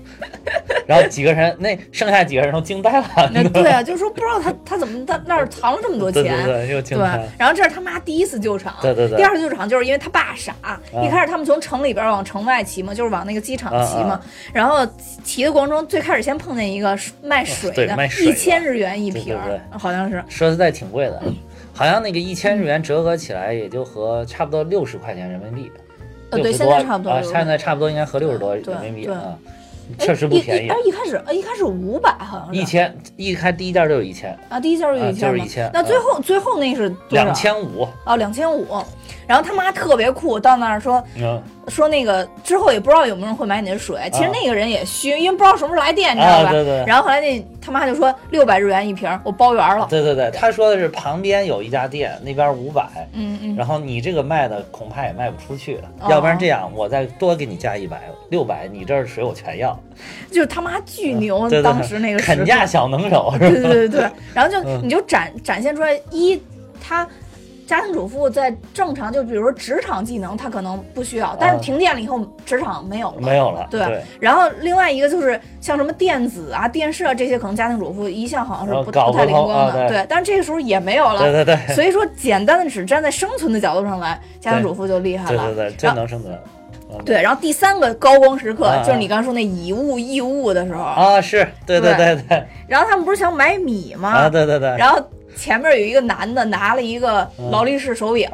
[0.87, 3.07] 然后几个人那剩下几个人都惊呆了。
[3.53, 7.29] 对啊，就是说不知道他他怎么他那儿藏了这么多钱，对对对，又惊呆。
[7.38, 9.17] 然后这是他妈第一次救场，对对对。
[9.17, 10.55] 第二次救场就是因为他爸傻，
[11.05, 14.21] 一开始他们从城里边往城外骑嘛，就是往那个机场骑嘛，
[14.53, 14.85] 然后
[15.23, 19.38] 骑的过程中最开始先碰见一个卖水的，一千日元一瓶，
[19.71, 19.91] 好。
[19.96, 21.22] 好像是说实在挺贵的，
[21.72, 25.72] 好像那个一千日元折合起来也就合差不多六十块钱人民币，
[26.31, 29.37] 呃对，现在差不多啊，现在差不多应该合六十多人民币啊，
[29.98, 30.68] 确实不便宜。
[30.68, 35.70] 哎，一开始呃一开始五百好像是，一千一开第一件就有一千啊，第一件就一千，就是一千。
[35.72, 38.66] 那最后最后那是两千五哦，两千五。
[39.24, 41.02] 然后他妈特别酷，到那儿说
[41.68, 43.96] 说那个之后也不知道有没有人会买你的水。
[44.12, 46.51] 其实那个人也虚，因为不知道什么时候来电，你知道吧？
[46.51, 46.85] 对对。
[46.87, 49.87] 然后后来那他妈就说六百日元一瓶，我包圆了。
[49.88, 52.87] 对对对，他说的是旁边有一家店，那边五百。
[53.12, 53.57] 嗯嗯。
[53.57, 59.79] 然后你这个卖的恐怕也卖不出去，要不然这样我再多给你加一百，六百，你这儿水我全要。
[60.31, 63.33] 就是他妈巨牛，当时那个砍价小能手。
[63.38, 64.11] 对对对对。
[64.35, 66.40] 然后就 你就展展现出来一
[66.81, 67.07] 他。
[67.66, 73.66] 家庭主妇在正常，就比如说职场技能，她可能不需要，但是停电了以后，职场没有了，没有了。
[73.70, 74.03] 对。
[74.20, 79.88] 然后另外一个就是像什么电子啊、电视啊这些，可能家庭主妇一向好像是不不太灵光的。
[79.88, 80.05] 对。
[80.09, 81.20] 但是这个时候也没有了。
[81.20, 81.75] 对对对。
[81.75, 85.46] 所以说，简单的只站在生存的角度上来，家庭主妇就厉害了。
[85.46, 86.38] 对对对，真能生存。
[87.05, 87.22] 对。
[87.22, 92.44] 然后第三个高光时刻就是你刚说那以物易物的时候啊，是对对对对。
[92.66, 94.11] 然后他们不是想买米吗？
[94.11, 94.77] 啊，对对对。
[94.77, 95.01] 然后。
[95.37, 98.31] 前面有一个男的拿了一个劳力士手表，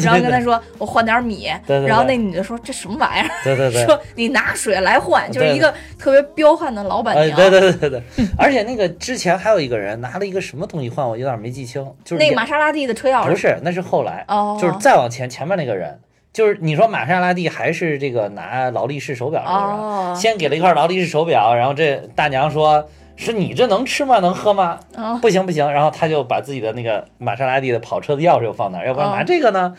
[0.00, 7.36] 然后跟他说：“我换点米。”然后那女的说：“这什么玩意儿？”对对对， 说你拿水来换，就是一个特别彪悍的老板娘。
[7.36, 13.30] 对对对对对，而且那个之前还有一个人拿了一个什么东西换，我有点没记清，就是那个玛莎拉蒂的车钥匙。
[13.30, 14.24] 不是，那是后来，
[14.60, 15.98] 就是再往前前面那个人，
[16.32, 22.88] 就是你说玛莎拉蒂还是这个拿劳力士手表的人，先给了一块劳力士手表，然后这大娘说。
[23.20, 24.18] 是你这能吃吗？
[24.20, 24.80] 能喝吗？
[25.20, 25.70] 不行不行。
[25.70, 29.74] 然后他就把自己的那个玛莎拉蒂的跑车的钥匙又放那儿，要不然拿这个呢？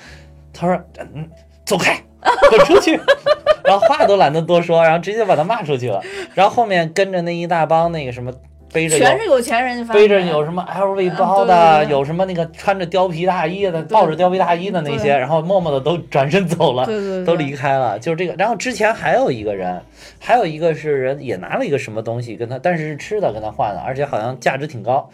[0.54, 1.28] 他说：“嗯，
[1.66, 2.00] 走开，
[2.50, 3.00] 滚出去。”
[3.66, 6.02] 然后话都懒得多说，然后直接把他骂出去了。
[6.36, 8.32] 然后后面跟着那一大帮那个什么。
[8.74, 16.86] 背着全是有钱人，背着有什么 LV 包的，有什么那个穿着貂皮大衣的，抱着貂皮大衣的那些，然后默默的都转身走了，
[17.26, 18.34] 都离开了，就是这个。
[18.36, 19.82] 然后之前还有一个人，
[20.20, 25.10] 还有一个是人也拿了一个什么东西跟他，但是是吃的跟他换的，而且好像价值挺高，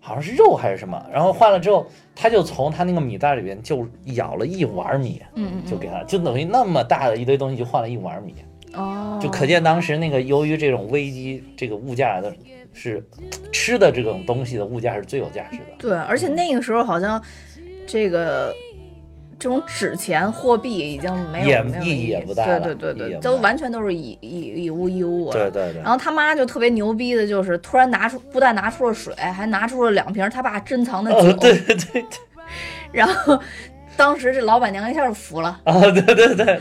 [0.00, 1.02] 好像是肉还是什么。
[1.12, 5.64] 然后换了之后，他就从他那个米袋里边就舀了一碗米，嗯。
[5.64, 8.34] 就给他，就等于那么大的一堆东西就换了一碗米，
[8.74, 12.34] 哦，就可见当时那个由于这种危机，这个物价的。
[12.74, 13.04] 是
[13.50, 15.64] 吃的这种东西的物价是最有价值的。
[15.78, 17.20] 对，而且那个时候好像
[17.88, 18.54] 这个
[19.36, 25.28] 这种纸钱货币已经没有意义也不大对对对对，都完全都是以以以物易物。
[25.32, 25.82] 对对对。
[25.82, 31.32] 然后他妈就特别牛逼的，就是突然拿出不但拿出了水，还拿出了两瓶他爸珍藏的酒。
[31.38, 32.04] 对对对。
[32.92, 33.40] 然后
[33.96, 35.60] 当时这老板娘一下就服了。
[35.64, 36.60] 啊，对对对。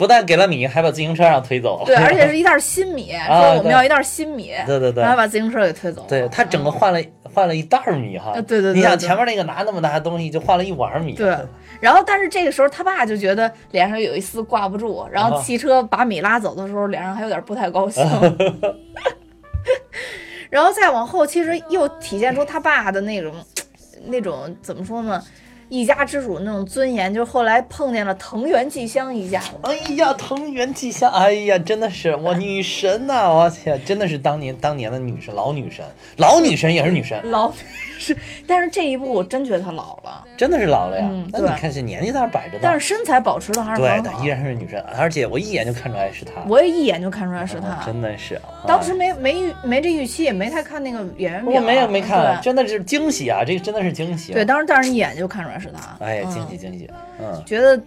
[0.00, 1.84] 不但给了米，还把自行车让推走了。
[1.84, 4.50] 对，而且是 一袋新米，说我们要一袋新米。
[4.66, 6.06] 对对对，然后把自行车给推走。
[6.08, 8.32] 对他整个换了换了一袋米哈。
[8.32, 8.72] 对对对。
[8.72, 11.12] 你想前面那个拿那么大的东西，就换了一碗米。
[11.12, 11.36] 对。
[11.80, 18.02] 然后，但是这个时候他爸就觉得脸上有一丝挂不住，然后汽车把米拉走的时候，脸上还有点不太高兴。
[20.48, 23.34] 然后再往后，其实又体现出他爸的那种
[24.06, 25.22] 那种怎么说呢？
[25.70, 29.40] 一家之主那种尊严，就后来碰见了藤原纪香一家。
[29.62, 33.32] 哎呀，藤原纪香，哎呀，真的是我女神呐！
[33.32, 35.84] 我天，真的是当年当年的女神，老女神，
[36.16, 37.52] 老女神也是女神，老
[38.00, 38.16] 是，
[38.48, 41.06] 但是这一部我真觉得她老了，真的是老了呀。
[41.08, 44.26] 嗯那你看这年纪在那摆着呢，但是身材保持的还是对，很好她依。
[44.26, 46.42] 然是女神，而且我一眼就看出来是她。
[46.48, 47.86] 我也一眼就看出来是啊他。
[47.86, 48.34] 真的是。
[48.34, 51.54] 啊当时没没预没这预期，也没太看那个演员表。
[51.54, 53.42] 我没有没看，对真的是惊喜啊！
[53.46, 54.32] 这个真的是惊喜。
[54.32, 55.96] 对，，当时但是一眼就看出来是他。
[56.04, 57.80] 哎惊喜惊喜，嗯，觉得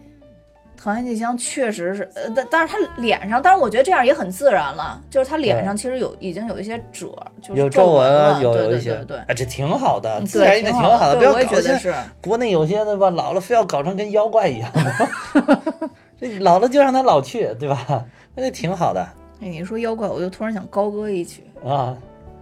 [0.78, 11.94] 藤原纪香确实是，呃，但但是他脸上，但是我觉得这样也很自然了，就是他脸上其实有已经有一些褶，就是有皱纹啊，有有一些，对对这挺好的，嗯自然一点挺挺好的，不要搞得是。
[12.22, 18.06] 国内有些的吧，老了非要搞成跟妖怪一样的，这老了就让他老去，对吧？
[18.36, 19.02] 那就挺好的
[19.42, 21.96] 哎，你说妖怪，我就突然想高歌一曲，啊。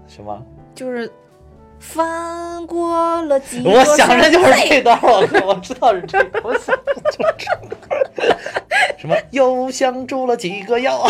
[0.07, 0.43] 什么？
[0.75, 1.09] 就是
[1.81, 7.49] 翻过了几座我想着就是山这段，我我知道是这个，我想着就是这
[7.87, 8.37] 个。
[8.97, 11.01] 什么又相住了几个妖？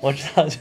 [0.00, 0.58] 我知道，就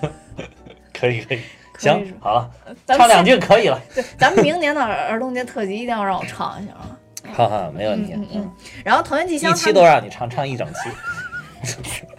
[0.98, 1.42] 可以可以，
[1.78, 2.50] 行好了，
[2.88, 3.80] 唱两句可以了。
[3.94, 6.98] 对，咱们明年的儿童节特辑一定要让我唱一下啊！
[7.34, 8.14] 好好，没问题。
[8.16, 8.52] 嗯嗯。
[8.86, 12.04] 然后藤原纪香一期都让你唱，唱一整期。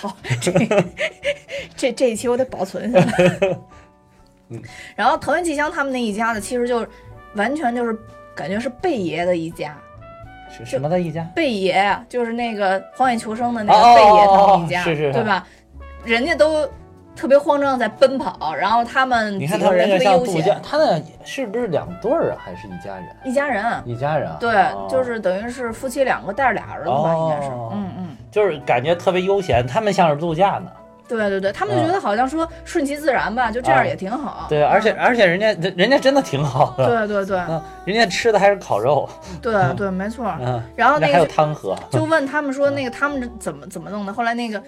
[0.00, 0.52] 好，这
[1.76, 3.38] 这这一期我得保存下来。
[4.50, 4.62] 嗯
[4.96, 6.88] 然后藤原纪香他们那一家子，其实就是
[7.34, 7.94] 完全就是
[8.34, 9.76] 感觉是贝爷的一家。
[10.50, 11.22] 是什么的一家？
[11.34, 15.46] 贝爷啊，就是那个《荒野求生》的那哦个贝爷他们一家，是是是对吧？
[16.04, 16.66] 人家都
[17.18, 23.04] 特别慌张地在奔跑，然后他们你看他们那特别悠闲个度假，，他那是不是两对儿啊，还是一家人？
[23.24, 23.64] 一家人。
[23.84, 24.36] 一家人啊？
[24.38, 30.70] 对，哦就是等于是夫妻两个带着俩儿子吧，应该是，哦嗯嗯，就是感觉特别悠闲，他们像是度假呢。
[31.08, 34.46] 对对对，他们就觉得好像说顺其自然吧，就这样也挺好。
[34.48, 36.86] 对，而且嗯而且人家人家真的挺好的。
[36.86, 39.08] 对对对嗯，人家吃的还是烤肉，
[39.40, 40.30] 对对，没错。
[40.38, 41.74] 嗯，然后那个汤喝。
[41.90, 44.12] 就问他们说，那个他们怎么怎么弄的？
[44.12, 44.62] 后来那个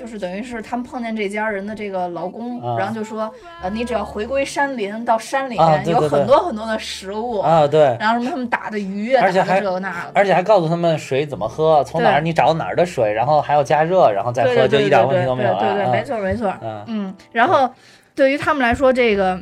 [0.00, 3.30] 就是等于是他们碰见这家人的这个劳工，啊然后就说，
[3.62, 10.10] 呃，你只要回归山林，到山里面有很多很多的食物，啊，对，然后什么他们打的鱼啊，打的而且还这个那个。
[10.14, 16.04] 而且还告诉他们水怎么喝，从哪儿你找哪儿的水，然后还要加热，然后再喝，就一点问题都没有对对对，没啊。
[16.06, 16.54] 错没错。
[16.62, 17.68] 嗯嗯，然后
[18.14, 19.38] 对于他们来说，这个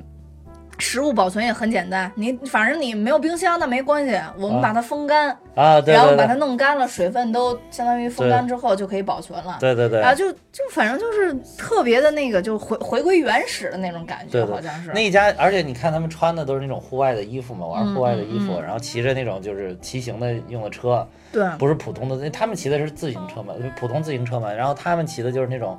[0.78, 4.62] 食物保存也很简单，你反正你没有冰箱那没关系，我们啊。
[4.62, 9.56] 把它风干，啊，对然后把它弄干了，水分都相当于风干之后就可以保存了。
[9.60, 10.00] 对对对。
[10.00, 14.92] 然后就就反正就是特别的那个，就回回归原始的那种感觉，好像是。
[14.92, 21.44] 那一家，而且你看他们穿的都是那种户外的衣服嘛，玩户外的衣服，然后骑着那种就是骑行的用的车，对。
[21.58, 25.78] 不是普通的，那他们骑的是自行车嘛，普通自行车嘛，然后他们骑的就是那种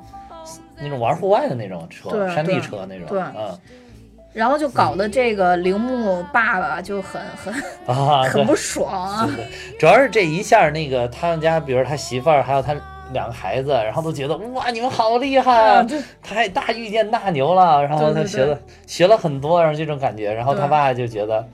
[0.78, 3.58] 那种玩户外的那种车，山地车那种，对嗯
[4.32, 7.52] 然后就搞得这个铃木爸爸就很很
[7.86, 9.28] 啊， 很不爽啊。
[9.78, 12.74] 主要是这一下那个他们家，比如他媳妇儿还有他
[13.12, 15.74] 两个孩子，然后都觉得哇，你们好厉害啊！
[15.78, 21.44] 啊对他还大遇见大牛了，然后他学了学了很多，然后这种感觉，然后他爸就觉得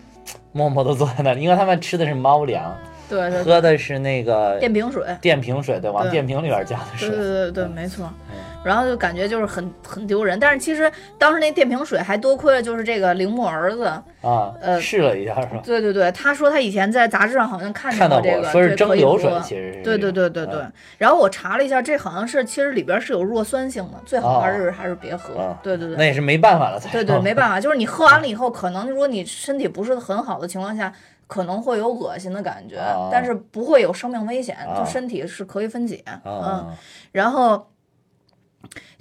[0.53, 2.77] 默默的坐在那里，因为他们吃的是猫粮，
[3.09, 5.03] 对对对，喝的是那个电瓶水。
[5.23, 8.26] 电瓶水，对，往电瓶里边加的水对对，对对，没错嗯。
[8.67, 13.85] 然后就感觉就是很很丢人，但是其实当时那电瓶水还多亏了就是这个铃木儿子，
[14.23, 15.61] 啊，呃试了一下是吧？
[15.65, 20.73] 对对对，他说他以前在杂志上好像看见过这个，过，说是蒸馏水喝，其实是对对对对对嗯。
[20.99, 25.59] 然后我查了一下，这好像是其实里边是有弱酸性的，最好还是还是别喝啊。
[25.63, 25.97] 对对对。
[25.97, 30.93] 那也是没办法了才对对，没办法，就是你喝完了以后，可能如果你身体不是很好的情况下，
[31.29, 36.03] 可能会有恶心的感觉啊，但是不会有生命危险，啊就身体是可以分解。
[36.25, 36.67] 嗯，啊，
[37.13, 37.69] 然后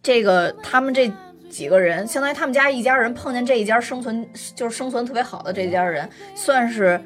[0.01, 1.11] 这个他们这
[1.49, 4.25] 几个人，相当于他们家一家人碰见这一家生存
[4.55, 7.01] 就是生存特别好的这家人，算是。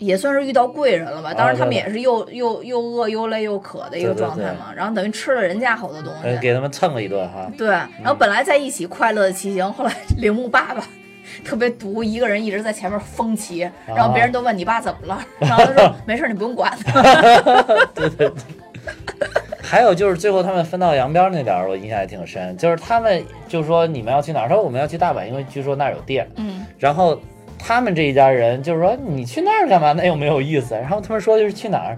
[0.00, 7.52] 也算是遇到贵人了吧，当然他们也是又又又饿又累又渴的一个对对状态嘛，然后等于吃了人家好多东呃，西，给他们蹭了一顿哈。
[7.58, 10.82] 对，然后本来在一起快乐的骑行，后来 铃木爸爸
[11.44, 17.02] 特别毒，一个人一直在前面疯骑，然后别人都问你爸怎么了，然后他说 没事，你不用管他。
[19.70, 26.26] 还有就是最后他们分道扬镳那点儿，我印象也挺深，就是他们就说你们要去哪儿，他说我们要去大阪，因为据说那儿有店。
[26.34, 27.16] 嗯，然后
[27.56, 29.92] 他们这一家人就是说你去那儿干嘛？
[29.92, 30.74] 那又没有意思。
[30.74, 31.96] 然后他们说就是去哪儿，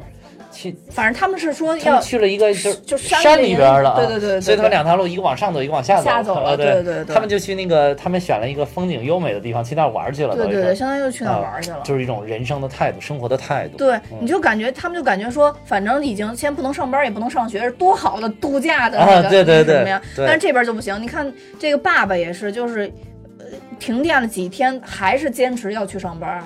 [0.63, 11.81] 去反正他们是说要去了一个就就山山里边儿的啊，对对对对所以他们两条路，一个往上走，一个往下走，下走了呃对对对他们就去那个，他们选了一个风景优美的地方，去那玩去了，对对对，相当于就去那玩去了。
[11.83, 13.77] 就是一种人生的态度，生活的态度。
[13.77, 20.03] 对，你就感觉他们就感觉说，反正已经先不能上班，也不能上学，是多好的度假的那个、啊对对对什么呀？
[20.17, 21.01] 但是这边就不行。
[21.03, 22.93] 你看这个爸爸也是，就是
[23.39, 23.47] 呃
[23.79, 26.43] 停电了几天，还是坚持要去上班。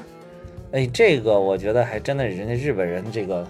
[0.72, 3.46] 哎，这个我觉得还真的人家日本人这个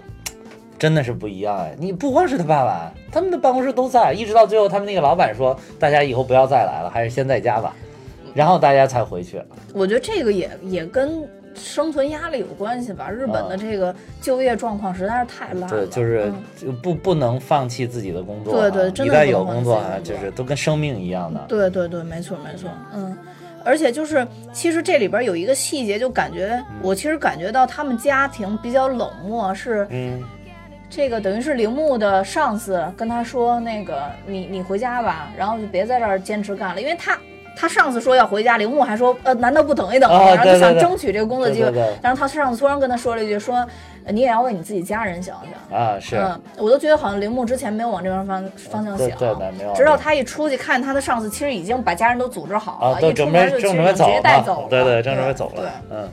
[0.77, 1.75] 真的是不一样哎。
[1.77, 7.75] 你不光是他爸爸，他们的办公室都在，一直到最后他们那个老板说，大家以后不要再来了，还是先在家吧。
[8.33, 9.41] 然后大家才回去。
[9.73, 13.09] 我觉得这个也也跟生存压力有关系吧。
[13.09, 15.69] 日本的这个就业状况实在是太烂了。
[15.69, 18.53] 对，就是就不不能放弃自己的工作。
[18.53, 19.13] 对对，真的。
[19.13, 21.43] 一旦有工作啊，就是都跟生命一样的。
[21.47, 23.17] 对对对，没错没错，嗯。
[23.65, 30.23] 而且就是，其实这里边有一个细节，就感觉我其实感觉到他们家庭比较冷漠，是，嗯，
[30.89, 37.17] 这个等于是铃木的上司跟他说，那个你你回家吧，然后就别在这儿坚持干了，因为他。
[37.59, 40.25] 他上次说要回家，铃木还说，呃，难道不等一等吗？
[40.35, 41.71] 然后就想争取这个工作机会。
[42.03, 43.67] 然后他上次突然跟他说了一句，说
[44.09, 45.35] 你也要为你自己家人想
[45.69, 45.99] 想啊。
[45.99, 49.73] 是，嗯，我都觉得好像铃木之前没有往这边方方向想，对没有。
[49.73, 54.67] 直到他一出去看他的上司，其实已经把家人都组织好了，一出门就直接带走了。
[54.69, 55.63] 对对，正准备走了。
[55.63, 56.07] 对，嗯。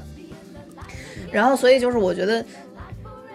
[1.30, 2.42] 然后，所以就是我觉得，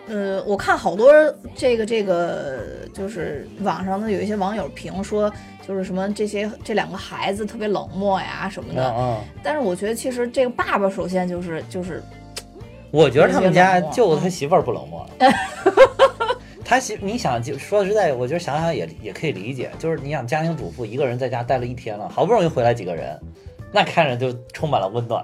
[0.10, 1.14] 呃，我看好多
[1.56, 2.60] 这个这个，
[2.94, 5.32] 就是网上的有一些网友评说。
[5.68, 12.02] 就是什么这些这两个孩子特别冷漠呀什么的，嗯，但是我觉得其实这个爸爸首先就是就是，
[12.90, 15.08] 我觉得他们家就他媳妇儿不冷漠，
[16.66, 23.16] 他媳你想就说实在，我觉得想想也也可以理解，就是你想家庭主妇一个人在家待了一天了，好不容易回来几个人，
[23.72, 25.24] 那看着就充满了温暖，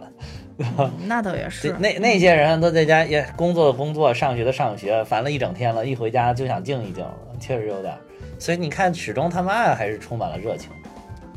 [1.05, 7.05] 那倒也是，那那些人都在家也工作的工作，上学的上学，烦了一整天了，一回家就想静一静，
[7.39, 7.93] 确实有点。
[8.39, 10.69] 所以你看，始终他妈还是充满了热情，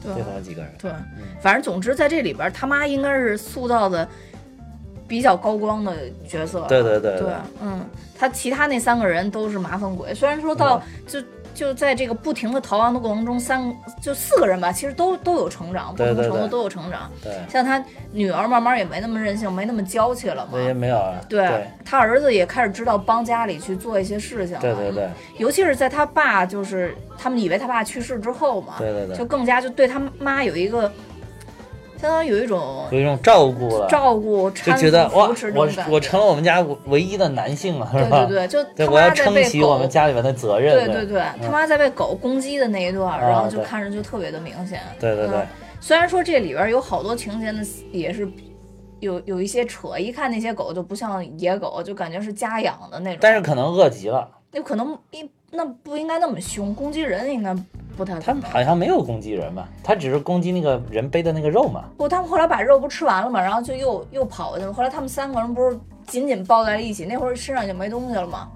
[0.02, 0.72] 对他们几个人。
[0.78, 0.90] 对，
[1.40, 4.08] 反正总之在这里边，他妈应该是塑造的
[5.06, 5.94] 比较高光的
[6.28, 6.64] 角色。
[6.68, 7.84] 对对对对，嗯，
[8.16, 11.20] 他其他那三个人都是麻烦鬼，虽然说到就。
[11.58, 17.10] 就在这个不停的逃亡的过程中，三就四个人吧，其实都都有成长，不同程度都有成长。
[17.20, 20.52] 对，像他女儿慢慢也没那么任性，没那么娇气了嘛。
[20.52, 21.14] 对，没有。
[21.28, 24.60] 对他儿子也开始知道帮家里去做一些事情了。
[24.60, 25.08] 对对对。
[25.38, 30.92] 尤其是在他爸就是他们以为他爸去世之后嘛，对对对，就更加就对他妈有一个。
[32.00, 38.24] 相当于有一种有一种照顾了，照顾就觉得哇，我我成了我们家唯一的男性了，是吧？
[38.24, 40.74] 对对对，就我要撑起我们家里边的责任。
[40.76, 44.80] 对对对，他妈在被狗攻击的那一段，然后就看着就特别的明显。
[45.00, 45.44] 对对对，
[45.80, 48.28] 虽然说这里边有好多情节呢，也是
[49.00, 53.18] 有有一些扯，一看那些狗就不像野狗，就感觉是家养的那种。
[53.20, 57.52] 但是可能饿极了，那可能一那不应该那么凶，攻击人应该。
[57.98, 59.68] 不太，他们好像没有攻击人吧？
[59.82, 61.84] 他只是攻击那个人背的那个肉嘛。
[61.96, 64.72] 不，他们后来把肉不吃完了嘛，然后就又又跑过去了。
[64.72, 65.76] 后来他们三个人不是
[66.06, 68.48] 紧紧抱在了一起，那会儿身上已经没东西了吗？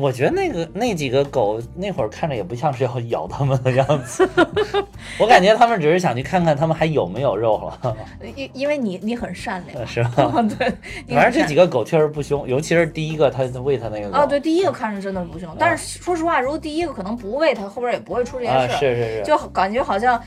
[0.00, 4.28] 我觉得那个那几个狗那会儿看着也不像是要咬他们的样子，
[5.20, 7.96] 我感觉他们只是想去看看他们还有没有肉了。
[8.34, 10.32] 因因为你你很善良，是吧？
[10.58, 10.72] 对，
[11.14, 14.08] 反正这几个狗确实不凶，尤其是第一个，它喂它那个。
[14.16, 18.76] 哦，对，第一个看着真的不凶，但是说实话，如果第一个可能不喂它，后边也不会出这件事。
[18.78, 20.20] 是是是，就感觉好像。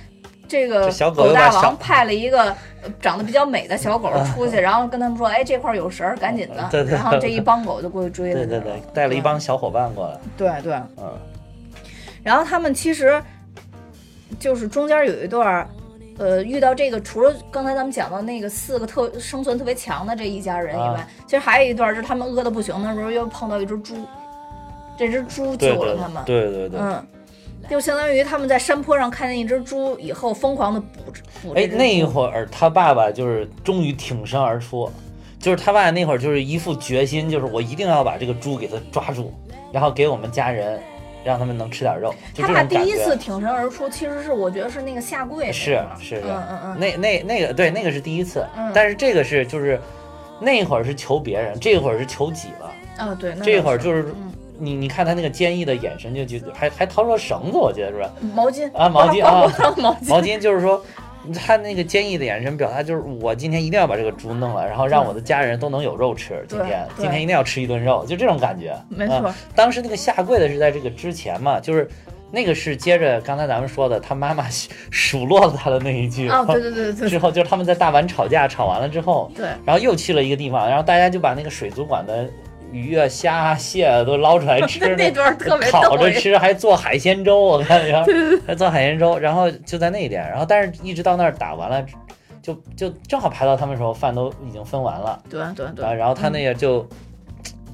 [0.53, 2.55] 这个狗大王派了一个
[3.01, 6.69] 长得比较美的小狗出去，然后跟他们说：“哎，这块有食儿，赶紧的。
[6.85, 8.45] ”然后这一帮狗就过去追了。
[8.45, 10.19] 对对对，带了一帮小伙伴过来。
[10.37, 11.11] 对对，嗯。
[12.21, 13.19] 然后他们其实
[14.39, 15.67] 就是中间有一段，
[16.19, 23.95] 呃，遇到这个除了刚才咱们讲到那个四个特生存特别强的这一家人以外，其实还有一段是他们饿的不行的时候，又碰到一只猪，
[24.99, 26.23] 这只猪救了他们。
[26.25, 27.07] 对对对，嗯。
[27.69, 30.87] 就相当于他们在山坡上看见一只猪以后，疯狂的捕
[31.41, 31.53] 捕。
[31.53, 34.91] 哎，那一会儿他爸爸就是终于挺身而出，
[35.39, 39.33] 就是他爸那会儿就是一副决心，就是我一定要把这个猪给他抓住，
[39.71, 40.79] 然后给我们家人，
[41.23, 42.13] 让他们能吃点肉。
[42.35, 45.51] 他爸第一次挺身而出，其实是我觉得是那个下跪。
[45.51, 46.79] 是是是，嗯嗯嗯。
[46.79, 49.79] 那那那个对，那个是第一次，但是这个是就是
[50.39, 52.71] 那会儿是求别人，这会儿是求己了。
[52.97, 54.13] 啊，对，这会儿就是。
[54.59, 58.11] 你你看他那个坚毅的眼神，就就还还掏出了绳子，我觉得是吧？
[58.35, 60.83] 毛巾啊，毛巾啊，毛巾， 毛巾就是说，
[61.33, 66.45] 他那个坚毅的眼神表达就是我今天一定要把这个猪弄了，然后让我的家人都能有肉吃。
[66.47, 68.75] 今天今天一定要吃一顿肉，就这种感觉。
[68.89, 69.33] 没错。
[69.55, 71.89] 当时那个下跪的是在这个之前嘛，就是
[72.31, 74.45] 那个是接着刚才咱们说的，他妈妈
[74.91, 76.29] 数落了他的那一句。
[76.29, 77.09] 啊，对对对对。
[77.09, 82.29] 之后就是他们在大碗吵架，吵完了之后，对，然后又去了一个地方，然后大家就把那个水族馆的。
[82.73, 88.05] 鱼啊、虾啊、蟹啊都捞出来吃， 那段特别烤着吃，还做海鲜粥，我看着，
[88.45, 89.17] 还做海鲜粥。
[89.17, 91.85] 然后就在那一点，然后但是一直到那儿打完了，
[92.41, 95.21] 就就正好排到他们时候，饭都已经分完了。
[95.29, 95.85] 对对对。
[95.95, 96.85] 然后他那个就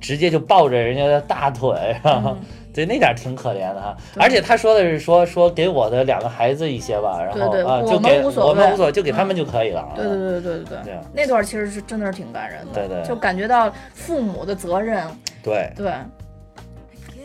[0.02, 2.38] 直接就抱着人家的大腿，然后。
[2.80, 9.88] 对，那点挺可怜的哈，而且他说的是说说给我的两个孩子一些吧，然后啊就给我们无所谓，就给他们就可以了。
[9.96, 15.06] 对对对对对对，那段其实是真的是挺感人的，对对，就感觉到父母的责任。
[15.44, 15.92] 对对。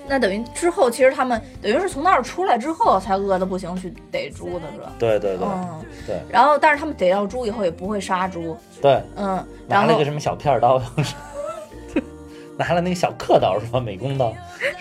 [0.07, 4.93] 那等于之后，其实他们等于是从那儿出来之后才饿得不行去逮猪的是吧？
[4.99, 10.79] 对对对嗯，对然后但是他们逮到猪以后也不会杀猪，对，嗯，然后拿了个什么小片儿刀，
[12.57, 13.81] 拿了那个小刻刀是吧？
[13.81, 14.35] 美工刀，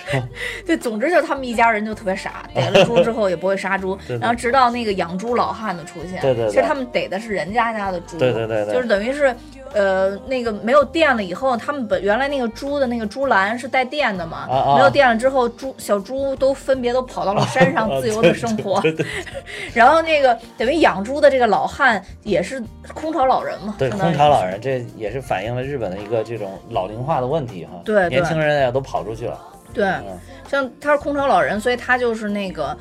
[0.65, 9.36] 对，总之就是他们一家人就特别傻，逮了猪之后也不会杀猪 对，对然后直到那个养猪老汉的出现，对对对其实他们逮的是人家家的猪，对对对对就是等于是。
[9.74, 18.82] 呃，那个没有电了以后，他们本原来那个猪的那个猪栏是带电的嘛，啊啊没有电了之后，猪小猪都分别都跑到了山上啊自由的生活。
[19.74, 22.61] 然后那个等于养猪的这个老汉也是
[22.93, 27.82] 空巢老人嘛，对，空巢老人，这也是反映了日本的一个这种老龄化的问题哈。
[27.84, 29.39] 对对年轻人也都跑出去了。
[29.74, 32.78] 对，嗯像他是空巢老人，所以他就是那个，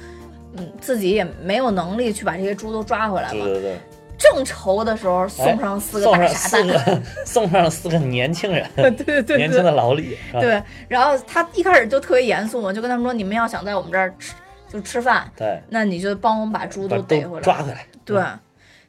[0.58, 3.44] 嗯，自己也没有能力去把这些猪都抓回来嘛。
[3.44, 3.80] 对对对，
[4.22, 10.16] 正愁的时候送上四个大傻蛋， 送上四个年轻人， 对对对年轻的老李。
[10.32, 10.62] 对。
[10.88, 14.34] 然后他一开始就特别严肃嘛，就跟他们说，你们要想在我们这儿吃
[14.68, 17.42] 就吃饭，对，那你就帮我们把猪都逮回来。
[17.42, 17.84] 抓回来。
[18.04, 18.22] 对，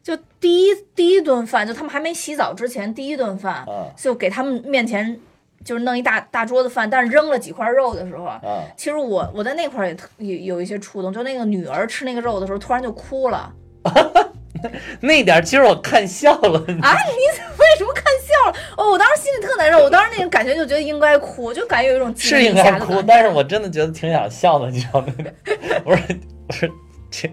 [0.01, 5.19] 就第一第一顿饭，就他们还没洗澡之前，第一顿饭嗯就给他们面前
[5.63, 8.29] 就是弄一大大桌子饭，但是扔了几块肉的时候
[8.77, 13.51] 其实我我在那块儿也特有有一些触动，就那个女儿吃那个肉的时候，突然就哭了
[15.01, 16.59] 那点儿其实我看笑了。
[16.59, 16.63] 啊！
[16.63, 17.21] 你
[17.57, 18.57] 为什么看笑了？
[18.77, 25.13] 哦，我当时心里特难受，我当时那种感觉就觉得应该哭，就感觉有一种是应该哭，但是我真的觉得挺想笑的，你知道吗？
[25.85, 26.05] 我说
[26.47, 26.69] 我说
[27.11, 27.31] 吃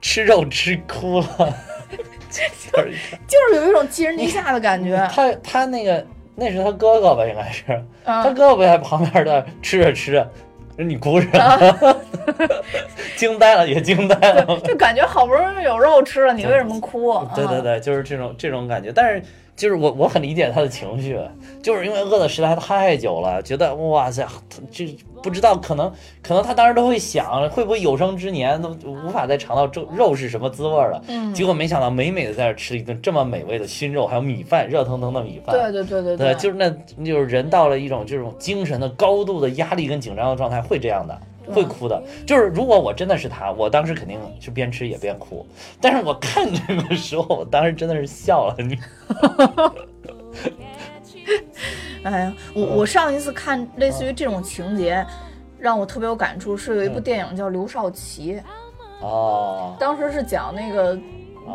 [0.00, 1.54] 吃肉吃哭了，
[2.30, 2.42] 就
[2.82, 2.92] 是
[3.26, 4.96] 就是有一种寄人篱下的感觉。
[5.12, 6.04] 他他那个
[6.34, 10.30] 那是他哥哥吧，应该是他嗯，哥哥不在旁边的吃着吃着，
[10.84, 11.58] 你哭什啊？
[13.16, 14.60] 惊呆了，也惊呆了。
[14.64, 17.08] 就感觉好不容易有肉吃了，你为什么哭？
[17.08, 18.92] 啊，对对对，就是这种这种感觉。
[18.92, 19.22] 但是
[19.56, 21.18] 就是我我很理解他的情绪，
[21.62, 24.26] 就是因为饿的实在太久了，觉得哇塞，
[24.70, 24.86] 这
[25.22, 25.90] 不知道可能
[26.22, 31.02] 可能他当时都会想，会不会有生之年都无法再尝到肉肉是什么滋味了。
[31.08, 35.56] 嗯，结果没想到美美的在这吃了一顿这么美味的熏肉，还有米饭，热腾腾的米饭。
[35.56, 36.70] 对对对对对，就是那，
[37.02, 41.18] 就是人到了一种这种精神的高度的压力跟紧张的状态，会这样的，
[41.52, 42.02] 会哭的。
[42.26, 45.46] 就是如果我真的是他，我当时肯定是边吃也边哭。
[45.80, 48.56] 但是我看这个时候，我当时真的是笑了。
[48.58, 48.78] 你
[52.04, 55.04] 哎呀，我嗯我上一次看类似于这种情节，
[55.58, 58.34] 让我特别有感触，是有一部嗯电影叫《刘少奇》，
[59.04, 60.98] 哦，当时是讲那个啊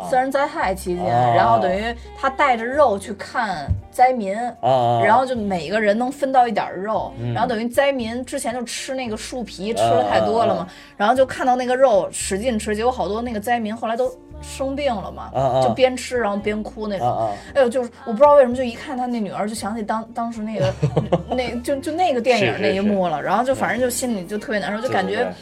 [0.08, 1.82] 自然灾害期间，啊然后等于
[2.18, 4.36] 他带着肉去看灾民。
[4.60, 7.32] 啊，然后就每个人能分到一点儿肉，嗯。
[7.32, 15.30] 然后等于灾民之前就吃那个树皮吃的太多了嘛，啊然后就看到那个肉使劲吃，结果好多那个灾民后来都生病了嘛，
[15.62, 17.30] 就边吃然后边哭那种。
[17.54, 20.72] 哎呦，就是我不知道为什么，就一看他那女儿，就想起当当时那个
[21.30, 25.32] 那就就那个电影那一幕了，然后就反正就心里就特别难受，就感觉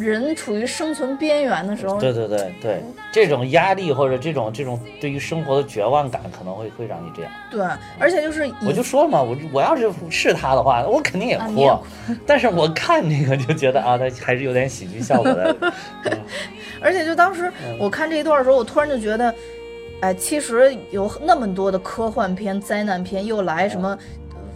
[0.00, 2.52] 人处于生存边缘的时候，对对对对。
[2.60, 2.82] 对，
[3.12, 7.30] 这种压力或者这种这种对于生活的绝望感，可能会会让你这样。
[7.50, 7.64] 对，
[7.98, 11.42] 而且就是我就说了嘛，我我要是是他的话， 我肯定也哭。
[11.44, 12.20] 啊也哭。
[12.26, 15.56] 但是我看那个就觉得啊， 他还是有点喜剧效果的。
[16.80, 17.76] 而且就当时嗯。
[17.78, 19.34] 我看这一段的时候，我突然就觉得，
[20.00, 23.96] 哎，其实有那么多的科幻片、灾难片，又来什么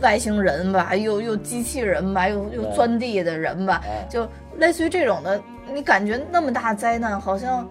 [0.01, 4.27] 外星人吧，又又机器人吧，又又钻地的人吧，哎就
[4.59, 5.41] 类似于这种的，
[5.73, 7.69] 你感觉那么大灾难，好像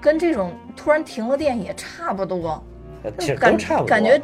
[0.00, 2.62] 跟这种突然停了电也差不多，
[3.18, 4.20] 其实感都差不多，感觉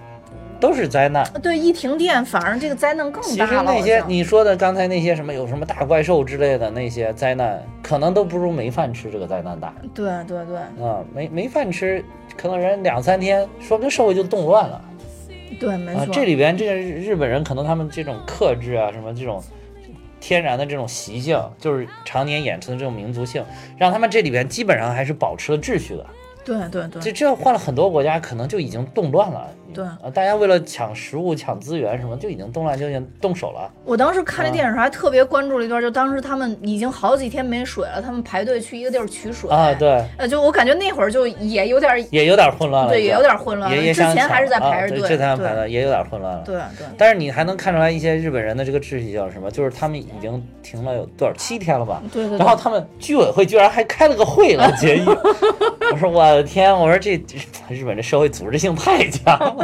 [0.61, 1.25] 都是灾难。
[1.43, 3.35] 对一停电，反而这个灾难更大了。
[3.35, 10.57] 其实那些你说的刚才那些什么有什么大怪兽之类的那些灾难，可能都不如没饭吃这个灾难大对对对
[10.87, 11.03] 啊！
[11.13, 12.05] 没没饭吃，
[12.37, 14.81] 可能人两三天，说不定社会就动乱了
[15.61, 16.03] 对，没错。。
[16.03, 19.43] 啊这里边这个日日本人可能他们这种克制啊，什么这种
[20.27, 23.45] 天然的这种习性，就是常年演出的这种民族性，
[23.77, 26.07] 让他们这里边基本上还是保持了秩序的。
[26.43, 29.51] 对对对这这换了很多国家，可能就已经动乱了。
[29.75, 33.71] 对啊，大家为了抢食物、抢资源什么，就已经动乱，就已经动手了。
[33.85, 46.43] 我当时看这啊电影时候还特别关注了一段，就当时他们已经好几天没水了，他们排队去一个地儿取水啊，，对，呃，就我感觉那会儿就也有点儿，也有点混乱了，对，也有点混乱之前还是在排着队，啊对这才对排的，也有点混乱了。
[46.45, 49.51] 对对但是你还能看出来一些日本人的这个秩序叫什么？
[49.51, 52.03] 就是他们已经停了有多少七天了吧？
[52.13, 55.05] 对对然后他们居委会居然还开了个会来决议，
[55.93, 57.37] 我说我的天，我说这这
[57.69, 59.64] 日本这社会组织性太强了，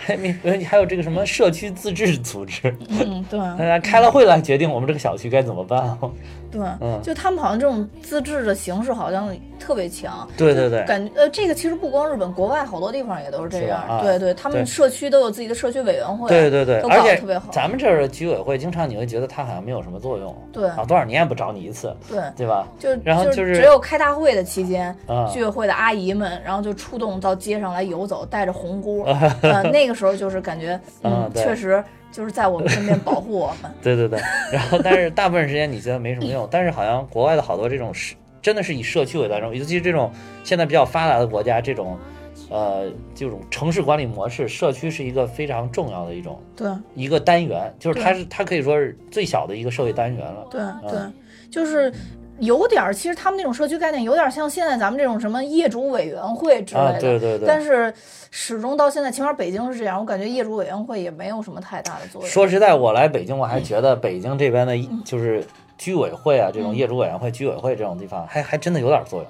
[0.01, 0.33] 还没
[0.63, 3.39] 还有这个什么社区自治组织，嗯对。
[3.57, 5.97] 大家开了会来决定我们这个小区该怎么办。
[6.51, 10.27] 对，嗯就他们好像这种自治的形式好像特别强。
[10.35, 13.81] 对对对，感觉呃，这个其实不光日本，国外好多地方也都是这样。
[13.87, 16.27] 啊对对，他们社区都有自己的社区委员会。
[16.27, 17.49] 对对对，都搞而且得特别好。
[17.53, 22.67] 咱们这儿的居委会，经常你会觉得它好像没有什么作用，对啊，多少年也不找你一次，对，对吧？
[22.77, 29.03] 就然后就是只有开大会的期间，啊居委会的阿姨们，然后就出动到街上来游走，带着红箍。
[29.41, 33.71] 呃，那个时候就是感觉，嗯，嗯确实就是在我们身边保护我们。
[33.81, 34.19] 对对对，
[34.51, 40.11] 然后但是大部分时间你觉得没什么用，但是好像国外的好多这种是真的是以社区为单位，尤其是这种
[40.43, 41.97] 现在比较发达的国家，这种
[42.49, 50.47] 呃这种城市管理模式，社区是一个非常重要的一种对一个单元，就是它是它可以说是最小的一个社会单元了。
[50.49, 50.99] 对对，
[51.49, 51.91] 就是。
[52.41, 57.47] 有点儿，其实他们那种社区概念有点像现在咱们这种什么业主委员会之类的，啊对对对。
[57.47, 57.93] 但是
[58.31, 62.29] 始终到现在，起码北京是这样，我感觉业主委员会也没有什么太大的作用。
[62.29, 64.75] 说实在，我来北京，我还觉得北京这边的
[65.05, 65.45] 就是
[65.77, 69.27] 居委会啊，这种嗯业主委员会、居委会这种地方，还还真的有点作用。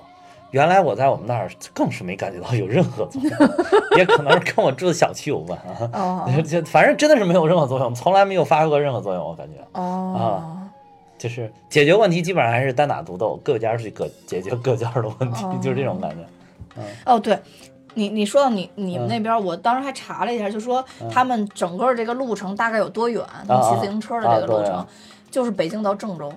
[0.51, 3.32] 原来我在我们那儿更是没感觉到有任何作用，
[3.97, 5.89] 也可能是跟我住的小区有关啊。
[5.93, 6.30] 哦。
[6.47, 9.55] 就反正真的是没有任何作用，从来没有发挥过任何作用，我感觉。
[9.74, 10.57] 哦
[11.22, 16.17] 就是解决问题基本上还是单打独斗，各家去各解决各家的问题，哦就是这种感觉。
[16.78, 17.38] 嗯哦，对。
[17.93, 23.24] 你你说到你你们嗯那边，我当时还查了一下，就说他们整个这个路程大概有多远？
[23.47, 24.88] 他们啊骑自行车的这个路程啊对啊，
[25.30, 26.34] 就是北京到郑州，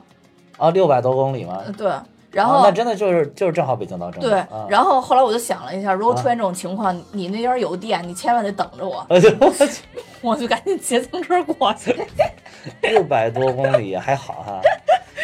[0.59, 1.91] 啊，六百多公里嘛呃，对，
[2.35, 4.29] 然啊后那真的就是就是正好北京到郑州。
[4.29, 9.07] 对啊，然后后来我就想了一下，如果啊出现这种情况，你那边有电，你千万得等着我，
[10.21, 11.95] 我就赶紧骑自行车过去。
[12.83, 14.61] 六百多公里还好哈，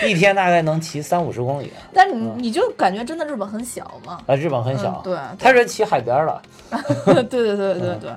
[0.07, 4.19] 一天大概能骑三五十公里但是你你就感觉真的日本很小嘛？
[4.27, 4.35] 啊。
[4.35, 6.43] 日本很小，嗯对他是骑海边儿了。
[7.07, 8.11] 对对对对对对。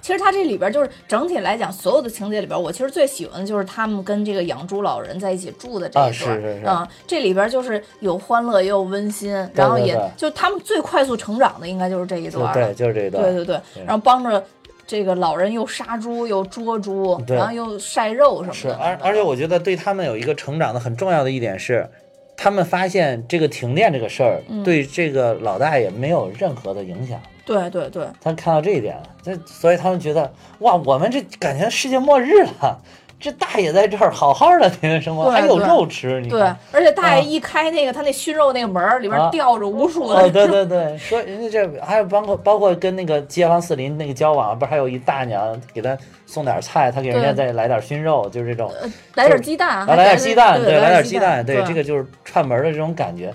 [0.00, 6.08] 其实它这里边就是整体来讲，所有的情节里边，我其实最喜欢的就是他们跟这个养猪老人在一起住的这一段。
[6.08, 12.52] 啊是是是嗯，这里边就是有欢乐也有温馨，然后也就他们最快速成长的应该就是这一段。
[12.52, 13.22] 对，就是这一段。
[13.22, 14.42] 对对对对然后帮着
[14.86, 18.54] 这个老人又杀猪又捉猪，然后又晒肉什么的。
[18.54, 21.88] 是，而而且我觉得对他们有一个成长的很重要的一点是，
[22.36, 27.20] 他们发现这个停电这个事儿嗯对这个老大爷没有任何的影响。
[27.46, 32.76] 对对对他看到这一点了，这所以他们觉得哇，我们这感觉世界末日了，
[33.18, 36.40] 这大爷在这儿好好的天天生活，还有肉吃，你对。，
[36.72, 48.70] 而且大爷啊一开那个他那熏肉那个门儿，里边啊吊着无数的哦，对对对，说人家这还有包括包括跟那个街坊四邻那个交往，不是还有一大娘给他送点菜，他给人家再来点熏肉，就是这种，
[49.14, 53.32] 来点鸡蛋，啊，来点鸡蛋，对，来点点鸡蛋，对这个就是串门的这种感觉，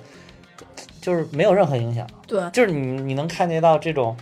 [1.02, 2.42] 就是没有任何影响，对。
[2.52, 4.16] 就是你你能看见到这种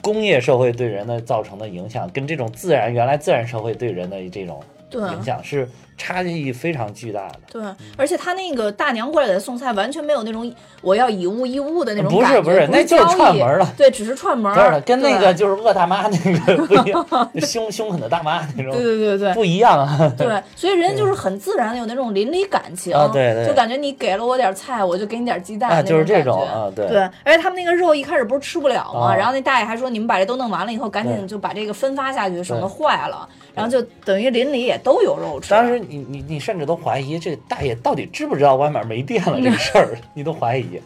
[0.00, 7.40] 工业社会对人的造成的影响，跟这种自然原来自然社会对人的这种对影响是差异非常巨大的。
[7.50, 7.62] 对，
[7.96, 19.34] 而且他那个大娘过来给他送菜，完全没有那种我要以物易物的那种不是感觉，不是那就是串门了对，只是串门儿，不是，跟那个就是恶大妈那个 不一样，凶凶狠的大妈那种对对对对。
[19.34, 20.12] 不一样啊。
[20.16, 29.12] 对， 所以人家就是很自然的有那种邻里感情，啊对对就感觉你给了我点菜，我就给你点鸡蛋，啊，就是这种啊，对对，而且他们那个肉一开始不是吃不了吗？
[29.12, 33.28] 啊然后那大爷还说你们把这都弄完了以后，赶紧就把这个分发下去，省得坏了。
[33.56, 35.50] 然后就等于邻里也都有肉吃。
[35.50, 40.78] 当时你你你甚至都怀疑这大爷到底知不知道外面没电了这个事儿，你都怀疑。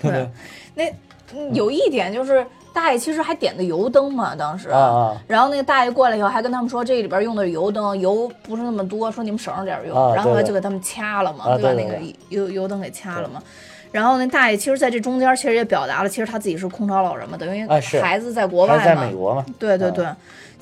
[0.00, 0.26] 对，
[0.74, 0.84] 那
[1.34, 4.70] 嗯有一点就是大爷其实还点的油灯嘛，当时。
[4.70, 9.94] 啊啊然后那个大爷过来以后，还跟他们说这里边用的是油灯，油不是那么多，说你们省着点用。
[9.94, 11.98] 啊然后就给他们掐了嘛，把那个
[12.30, 13.42] 油油灯给掐了嘛。
[13.92, 17.64] 然后那大爷其实在这中间，其实也表达了，其实他自己是空巢老人嘛，等于
[18.00, 19.06] 孩子在国外嘛。
[19.06, 20.04] 美国嘛，啊对对对，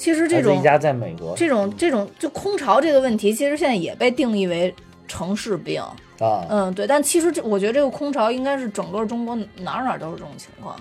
[0.03, 4.75] 其实这种一家在美国这种这种就空巢这个问题，其实现在也被定义为
[5.07, 5.81] 城市病。
[6.19, 10.75] 啊，嗯，对，但其实这我觉得这个空巢应该是整个中国哪儿哪儿都是这种情况。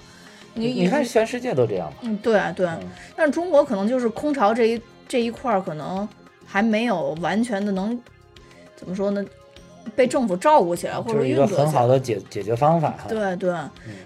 [0.55, 1.97] 你你看全世界都这样嘛。
[2.01, 2.67] 嗯，对对，
[3.15, 6.07] 但是中国可能就是空巢这一这一块儿，可能
[6.45, 7.99] 还没有完全的能
[8.75, 9.23] 怎么说呢，
[9.95, 11.45] 被政府照顾起来或者就是一个。
[11.45, 13.05] 很好的解解决方法哈。
[13.07, 13.53] 对对，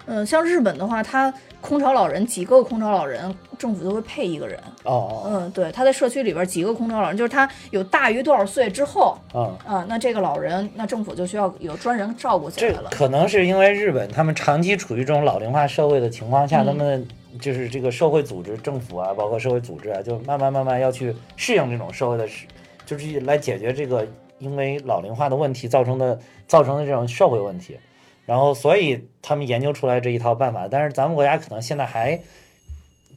[0.08, 1.34] 嗯，像日本的话，它
[1.66, 4.60] 空巢老人几个空巢老人，政府都会配一个人。
[4.84, 12.90] 哦哦嗯，对，他在社区里边几个空巢老人，就是他有大于多少岁之后，哦，嗯，啊，那这个老人，那政府就需要有专人照顾起来了。
[12.92, 17.08] 可能是因为日本他们长期处于这种老龄化社会的情况下，嗯他们
[17.42, 22.46] 就是这个社会组织、政府啊，包括社会组织啊，就慢慢慢慢要去适应这种社会的事，
[22.86, 24.08] 就是来解决这个
[24.38, 27.78] 因为老龄化的问题造成的造成的这种社会问题。
[28.26, 32.20] 然后，所以他们研究出来这一套办法，但是咱们国家可能现在还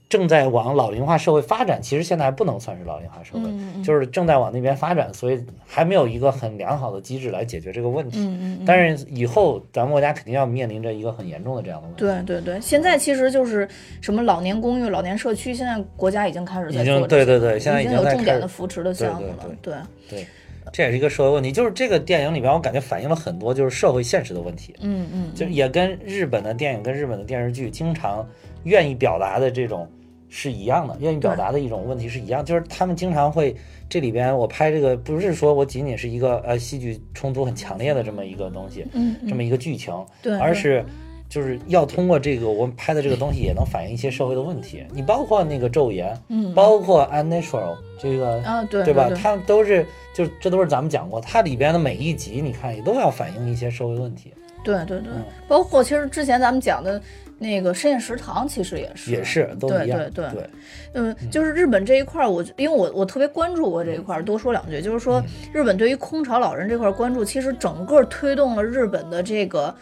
[0.09, 8.19] 正在往老龄化社会发展，其实现在还不能算是老龄化社会，就是正在往那边发展，所以还没有一个很良好的机制来解决这个问题。
[8.21, 8.65] 嗯嗯。
[8.67, 12.01] 但是以后咱们国家肯定要面临着一个很严重的这样的问题。
[12.01, 13.69] 对对对，现在其实就是
[14.01, 17.07] 什么老年公寓、老年社区，现在国家已经开始在做。
[17.07, 19.47] 对对对，现在已经有重点的扶持的项目了。
[19.61, 19.75] 对
[20.09, 20.27] 对。
[20.73, 24.75] 这也是一个社会问题，就是这个电影里边，我感觉反映了很多就是社会现实的问题。
[24.81, 28.27] 嗯嗯，就也跟日本的电影、跟日本的电视剧经常
[28.64, 29.89] 愿意表达的这种
[30.29, 33.55] 是一样的，愿意表达的一种问题是一样，就是他们经常会
[33.89, 40.85] 这里边我拍这个不是说我仅仅是一个呃戏剧冲突很强烈的这么一个东西，嗯，这么一个剧情，对，而是。
[41.29, 44.83] 就是要通过这个我们拍的这个东西，也能反映一些社会的问题。
[44.93, 49.11] 你包括那个昼颜，嗯，包括 unnatural 这个啊，对对吧？
[49.14, 54.33] 它都是，就这都是咱们讲过，它里边的每一集，你看也都要反映一些社会问题。
[54.64, 55.12] 对对对，
[55.47, 57.01] 包括其实之前咱们讲的
[57.39, 59.99] 那个深夜食堂，其实也是也是都一样。
[59.99, 60.51] 对对对，
[60.95, 65.22] 嗯，就是日本这一块，我因为我我特别关注过这一块，多说两句，就是说
[65.53, 69.74] 日本对于空巢老人这块关注，其实整个推动了日本的这个。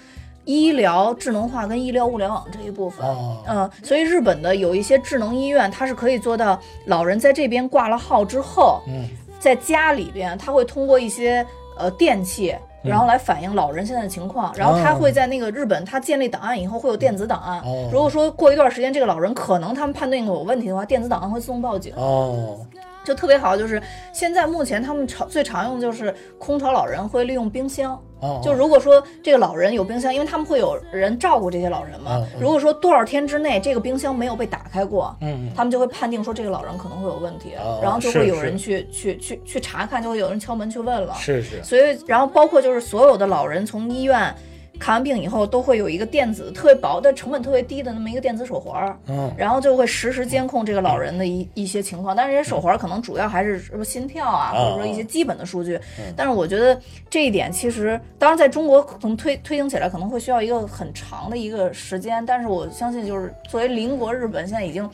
[0.46, 3.04] 医疗智能化跟医疗物联网这一部分，
[3.46, 9.04] 嗯，所以日本的有一些智能医院，它是可以做到老人在这边挂了号之后，嗯，
[9.38, 11.44] 在家里边，他会通过一些
[11.76, 17.60] 呃电器，然后来反映老人现在的情况，然后他会在那个日本，他建立档案以后会有电子档案，
[17.92, 21.92] 如果说过一段时间这个老人可能他们判定有问题的话，电子档案会自动报警。
[21.96, 22.58] 哦。
[23.06, 23.80] 就特别好，就是
[24.12, 27.96] 现在目前他们常最常用的就是空巢老人会利用冰箱。
[28.42, 32.26] 就如果说这个老人有冰箱，因为他们会有人照顾这些老人嘛。
[32.40, 41.14] 如果说多少天之内这个冰箱没有被打开过，嗯，他们就会判定说这个老人可能会有问题，然后就会有人去去去去查看，就会有人敲门去问了。
[41.14, 41.62] 是是。
[41.62, 44.34] 所以，然后包括就是所有的老人从医院。
[44.78, 52.14] 看完病以后，都会有一个电子特别薄的、成本特别低的那么一个电子手环，嗯，然后就会实时监控这个老人的一一些情况。
[52.14, 55.78] 但是这些手环可能主要还是什么心跳啊，或者说一些基本的数据。
[56.14, 62.24] 但是我觉得这一点其实，当然在中国可能推推行起来可能会需要一个很长的一个时间。
[62.24, 64.88] 但是我相信，就是作为邻国日本，现在已经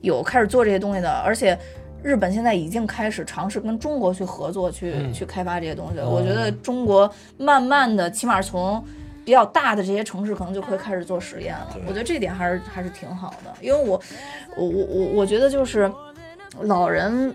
[0.00, 1.58] 有开始做这些东西的，而且
[2.02, 5.98] 日本现在已经开始尝试跟中国去合作，去去开发这些东西。
[6.00, 8.82] 我觉得中国慢慢的，起码从
[9.28, 14.00] 比较大的这些城市可能就会开始做实验了，我觉得这点还是还是挺好的，因为我
[14.56, 15.92] 我我我我觉得就是
[16.62, 17.34] 老人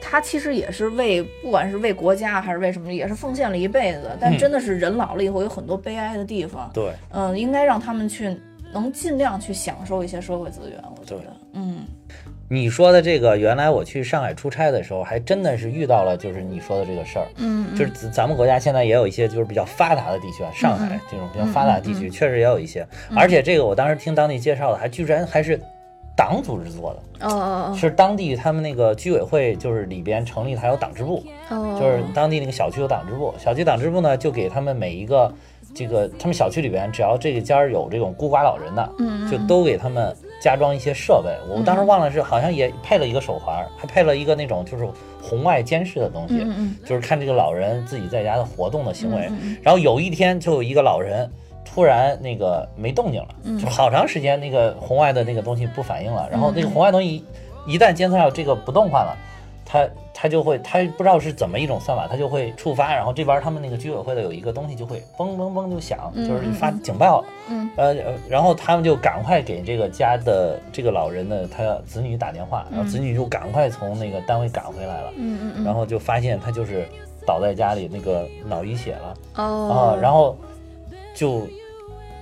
[0.00, 8.36] 他其实也是为不管是为国家还是为什么，也是奉献了一辈子，但真的是人老了以后有很多悲哀的地方，对，嗯，应该让他们去
[8.72, 11.78] 能尽量去享受一些社会资源，我觉得，嗯。
[12.52, 17.26] 你说的这个，原来我去上海出差的时候，还真的是遇到了，就是你说的这个事儿。
[17.38, 22.86] 嗯，就是咱们国家现在也有一些就是比较发达的地区啊，上海这种比较发达的地区，确实也有一些。
[23.16, 25.58] 而且这个我当时听当地介绍的，还居然还是
[26.14, 27.26] 党组织做的。
[27.26, 35.32] 哦哦哦，是当地他们那个居委会，就是里边成立还有党支部，就是当地那个小区有党支部，小区党支部呢就给他们每一个
[35.74, 40.14] 这个他们小区里边，只要这个家有这种孤寡老人的，嗯，就都给他们。
[40.42, 44.84] 加装一些设备，我当时忘了是好像也配了一个手环，还配了一个那种就是
[45.22, 46.44] 红外监视的东西，
[46.84, 49.30] 就是看这个老人自己在家的活动的行为。
[49.62, 51.30] 然后有一天就有一个老人
[51.64, 57.24] 突然那个没动静了，就好长时间那个红外的那个东西不反应了，然后那个红外东西
[57.64, 59.16] 一旦监测到这个不动换了，
[59.64, 59.88] 它。
[60.14, 67.96] 他就会，他不知道是怎么一种算法，他就会触发，然后这边他们那个居委会的有一个东西就会嘣嘣嘣就响，就是发警报，嗯，呃，
[68.28, 76.86] 然后他们就赶快给这个家的这个老人的他子女打电话，然后子女就赶快从那个单位赶回来了，嗯嗯然后就发现他就是
[77.26, 80.36] 倒在家里那个脑溢血了，哦，啊，然后
[81.14, 81.48] 就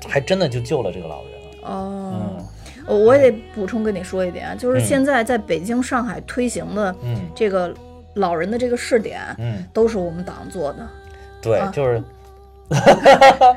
[0.09, 2.40] 还真的就救了这个老人了，哦，嗯。
[2.87, 6.95] 我我也得补充跟你说一点，就是现在在北京、上海推行的
[7.35, 7.73] 这个
[8.15, 10.87] 老人的这个试点，嗯，都是我们党做的。
[11.43, 12.03] 对，就是。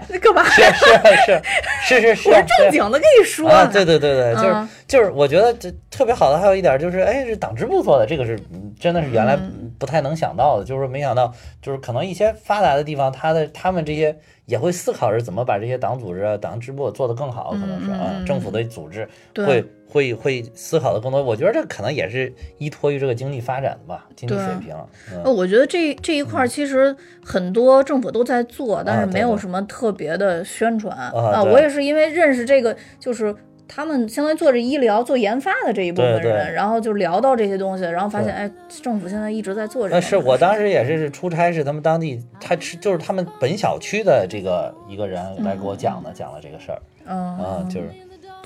[0.07, 0.43] 你干嘛？
[0.45, 0.85] 是是
[1.27, 1.41] 是
[1.83, 2.29] 是是是。
[2.29, 3.47] 我正经的跟你说。
[3.47, 8.39] 啊，对对对对，就是就是，我觉得这特别好的还有一点就是，哎，这党支部做的，这个是
[8.79, 9.37] 真的是原来
[9.79, 14.15] 不太能想到的，就是没想到，就是可能一些发达的地方，他的他们这些。
[14.45, 21.23] 也会思考着怎么把这些党组织、党支部做得更好，可能是啊，政府的组织会会会思考的更多。
[21.23, 24.75] 我觉得这可能也是依托于这个经济发展的吧，经济水平。
[25.23, 31.41] 呃，我觉得这这一块其实很多政府都在做，但是没有什么特别的宣传啊。
[31.41, 33.33] 我也是因为认识这个，就是。
[33.75, 38.49] 他们相当于做着医疗、做研发的这一部分人，然后就聊到这些东西，然后发现，哎，
[38.81, 40.01] 政府现在一直在做这个。
[40.01, 46.79] 是我当时也是出差，是他们当地，他是就是他们本小区的这个一个人来给我讲的，讲了这个事儿。
[47.07, 47.89] 嗯，就是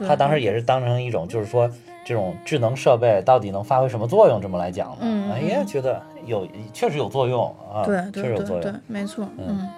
[0.07, 1.69] 他当时也是当成一种，就是说
[2.05, 4.97] 这种智能设备到底能发挥什么作用这么来讲的？
[5.01, 9.69] 嗯哎呀，觉得有确实有作用啊，对确对对对实有作用。，没错，嗯嗯。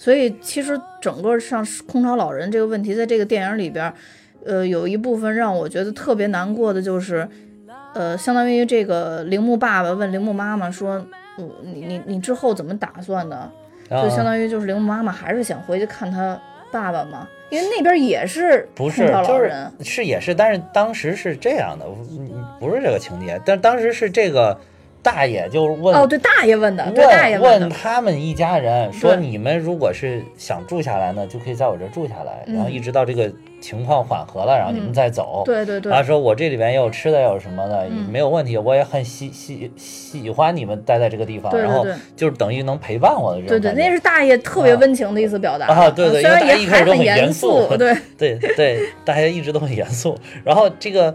[0.00, 3.92] 所以其实整个像空巢老人这个问题，在这个电影里边儿，
[4.48, 7.28] 呃，有一部分让我觉得特别难过的就是，
[7.94, 11.04] 呃，相当于这个铃木爸爸问铃木妈妈说
[11.38, 13.36] ：“我你你你之后怎么打算的？”
[13.90, 16.38] 啊就相当于就是铃木妈妈还是想回去看他
[16.70, 24.58] 爸爸嘛，因为那边也是不是就是人，是也是，但是当时是这样的，嗯不是这个情节，但当时是这个
[25.02, 32.56] 大爷就问哦，对，大爷问的，对大爷问问，他们一家人说，你们如果是想住下来呢，就可以在我这儿住下来，嗯。
[32.56, 35.42] 然后一直到这个情况缓和了，然后你们再走。
[35.44, 35.90] 对对对。
[35.90, 38.06] 然后说我这里边也有吃的，有什么的，嗯。
[38.10, 41.86] 没有问题，我也很喜喜喜欢你们待在这个地方，然后
[42.16, 45.66] 就是等于能陪伴我的这种对对，那是大爷特别温情的一次表达。
[45.66, 50.16] 啊对对虽然因为大爷一也开始都很严肃，对， 对对，大家一直都很严肃。
[50.44, 51.14] 然后这个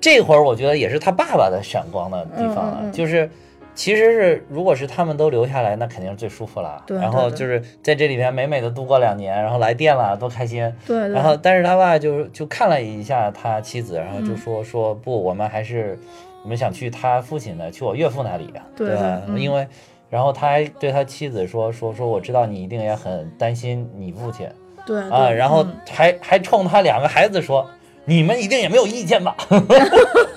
[0.00, 3.30] 这会儿，我觉得也是他爸爸的闪光的地方了，就是
[3.74, 6.82] 其实是如果是他们都留下来，那肯定是最舒服了。
[6.86, 10.72] 对然后就是在这里边美美的度过两年，然后来电了，多开心。
[10.86, 15.98] 对对，然后但是他爸就就看了一下他妻子，然后就嗯说、说不，我们还是
[16.42, 19.22] 我们想去他父亲的，去我岳父那里，对吧？
[19.26, 19.66] 对嗯因为。
[20.10, 24.46] 然后他还对他妻子说说说，我知道你一定也很担心你父亲，
[24.84, 27.66] 对啊，然后嗯还还冲他两个孩子说
[28.04, 29.34] ：“你们一定也没有意见吧？”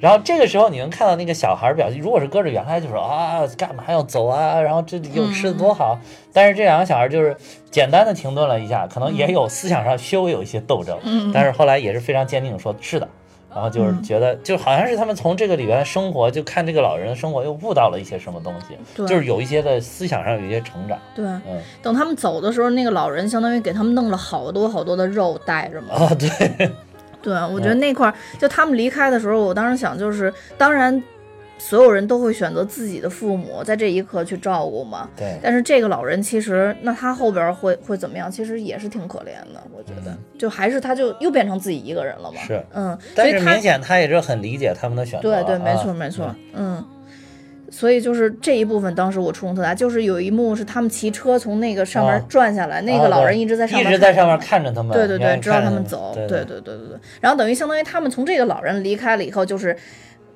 [0.00, 4.60] 然后这个时候你能看到那个小孩表情，如果是搁着原来就说啊，干嘛要走啊？
[4.60, 5.98] 然后这里有吃的多好。
[6.32, 7.36] 但是这两个小孩就是
[7.70, 13.08] 简单的停顿了一下，可能也有思想上稍微有一些斗争，嗯但是后来也是非常坚定地说：“是的。”
[13.48, 20.98] 然后就是觉得，就好像是他们从这个里边生活，就看这个老人的生活，又悟到了一些什么东西，对就是有一些的思想上有一些成长。
[21.14, 25.94] 对，嗯等他们走的时候，那个老人相当于给他们弄了好多好多的肉带着嘛。
[25.94, 26.70] 啊，对，
[27.26, 31.02] 对，我觉得那块儿就他们离开的时候，我当时想就是，当然
[31.58, 35.10] 所有人都会选择自己的父母在这一刻去照顾嘛。
[35.16, 38.30] 对，但是这个老人其实，那他后边会会怎么样？
[38.30, 42.38] 其实也是挺可怜的，我觉得，就还是他就又变成自己一个人了嘛。
[42.42, 45.28] 嗯是，嗯，但是明显他也是很理解他们的选择。
[45.28, 46.84] 对对，没啊错没错，嗯。
[47.76, 56.98] 所以就是这一部分，当时我触动特大，就是有一幕是他们骑车从那个上面啊转下来，那个老人一直在上面一直在上面看着他们，对对对，愿意直到看着们他们走，对对对对对对。
[57.20, 59.76] 然后等于相当于他们从这个老人离开了以后，就是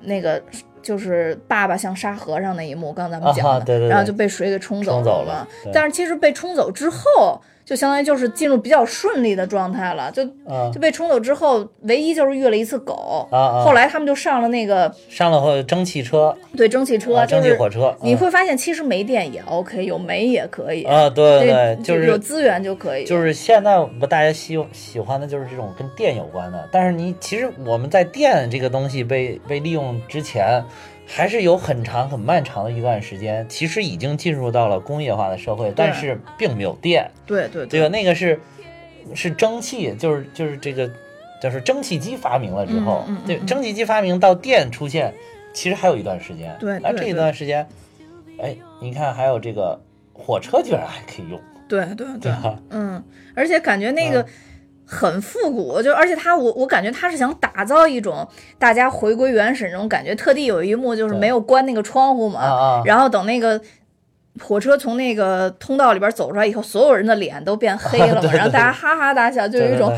[0.01, 0.39] 那个
[0.83, 5.73] 就是爸爸像沙和尚那一幕，刚才咱们讲的，啊对对对然后就被水给冲冲走了冲走了。
[5.73, 13.25] 但是其实被冲走之后，就相当于就是进入比较顺利的状态了，就啊就被冲走之后，唯一就是遇了一次狗。
[13.31, 13.63] 啊啊！
[13.63, 30.61] 后来他们就上了那个上了后蒸汽车，对蒸汽车，啊蒸汽火车，嗯你会发现其实没电也 OK，有煤也可以，啊，对对对，就是有资源就可以，就是现在不大家喜喜欢的就是这种跟电有关的，但是你其实我们在电这个东西被被利用之前，
[31.13, 37.81] 还是有很长很漫长的一段时间，其实已经进入到了工业化的社会，但是并没有电，对对对。
[37.81, 37.89] 吧？
[37.89, 38.39] 那个是
[39.13, 40.89] 是蒸汽，就是就是这个
[41.41, 43.27] 就是蒸汽机发明了之后，嗯嗯嗯嗯。
[43.27, 45.13] 对蒸汽机发明到电出现，
[45.53, 47.67] 其实还有一段时间，对那这一段时间，
[48.39, 49.81] 哎，你看还有这个
[50.13, 51.37] 火车居然还可以用，
[51.67, 52.07] 对对。
[52.21, 52.57] 对，吧？
[52.69, 53.03] 嗯，
[53.35, 54.25] 而且感觉那个嗯
[54.91, 58.27] 很复古，就而且他我我感觉他是想打造一种
[58.59, 63.59] 大家回归原始那种感觉，特地有一幕就是没有关那个窗户嘛，然后等那个。
[64.39, 69.93] 火车从那个通道里边走出来以后，所有人的脸都变黑了 然后大家哈哈大笑，就有一种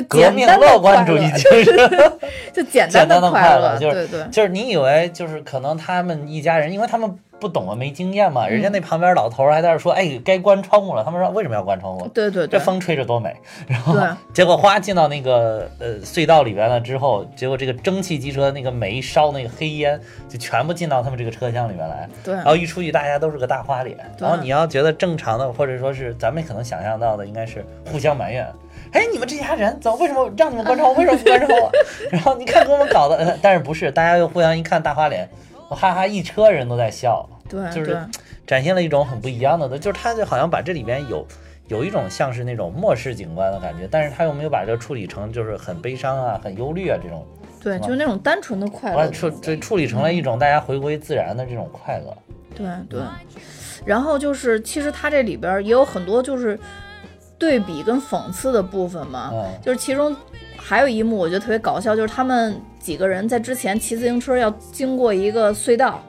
[0.00, 1.76] 就革命乐观主义，精神
[2.52, 11.04] 就简简单的快快乐就是就是你以为就是可能他们一家人，因为他们不懂啊，没经验嘛，人家那旁边老头儿还在那说，哎，该关窗户了。
[11.04, 12.08] 他们说为什么要关窗户？
[12.08, 13.34] 对对对，这风吹着多美。
[13.66, 22.08] 然后对结果花进到那个呃隧道里边了之后，结果这个蒸汽机车那个煤烧那个黑烟就全部进到他们这个车厢里面来。
[22.24, 23.98] 对然后一出去，大家都是个大花脸。
[24.18, 28.46] 然后你要觉得正常的，或者说是咱们可能想象到的，应该是互相埋怨。
[28.96, 30.94] 哎，你们这家人怎么为什么让你们关照我？
[30.94, 31.70] 为什么不关照我？
[32.10, 33.90] 然后你看给我们搞的，呃但是不是？
[33.92, 35.28] 大家又互相一看大花脸，
[35.68, 38.00] 我哈哈，一车人都在笑，对就是
[38.46, 41.26] 展现了一种很不一样的，就是他就好像把这里边有
[41.68, 47.26] 有一种像是那种末世景观的感觉，但是他又没有把这个处理成就是很悲伤啊、很忧虑啊这种，
[47.62, 49.10] 对，就是那种单纯的快乐。
[49.10, 52.16] 处这处理成了一种大家回归自然的这种快乐。
[52.54, 53.00] 对对，
[53.84, 56.58] 然后就是其实它这里边儿也有很多就是
[57.38, 60.14] 对比跟讽刺的部分嘛，嗯就是其中
[60.56, 66.00] 还有一幕我觉得特别搞笑，就是他们几个人在之前骑自行车要经过一个隧道，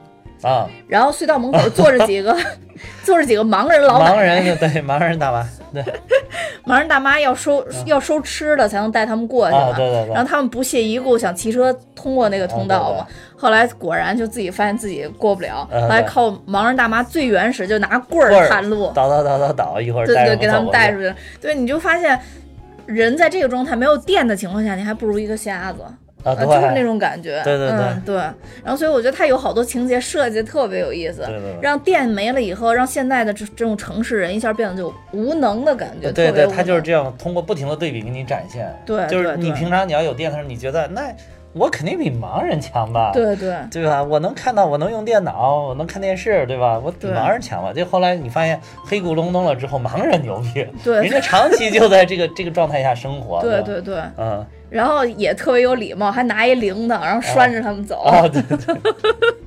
[0.44, 2.36] 啊，然后隧道门口坐着几个
[3.04, 5.84] 坐着几个盲人老奶奶，盲人对盲人大妈，对，
[6.66, 13.00] 盲人大妈要收要收吃的才能带他们过去嘛，啊对对对然后他们不屑一顾，想骑车通过那个通道嘛。
[13.00, 13.08] 啊
[13.40, 20.98] 后来果然就自己发现自己过不了，啊后来靠盲人大妈最原始，就拿棍棍儿儿探路，倒倒倒倒倒，一会儿对对，给他们带出。
[21.00, 21.14] 去。
[21.40, 22.20] 对，你就发现
[22.88, 25.82] 人在这个状态没有电的情况下，你还不如一个瞎子。
[26.24, 27.80] 啊，就是那种感觉，对对对。
[27.80, 28.16] 嗯，对。
[28.16, 31.58] 然后，所以我觉得它有好多情节设计特别有意思，对对对。
[31.62, 38.68] 让电没了以后，让现在的这这种城市人一下变得就无能的感觉，对对，他就是这样，通过不停的对比给你展现。
[38.86, 41.14] 对就是你平常你要有电的时候，你觉得那
[41.58, 43.12] 我肯定比盲人强吧？
[43.14, 44.04] 对对对吧？
[44.04, 46.80] 我能看到，我能用电脑，我能看电视，对吧？
[46.84, 47.74] 我比盲人强吧？
[47.74, 58.94] 就后来你发现黑咕隆咚了之后，盲人牛逼，对人家长期就在这个 这个状态下生活，对对对，嗯，然后也特别有礼貌，还拿一铃铛，然后拴着他们走，啊，对对对对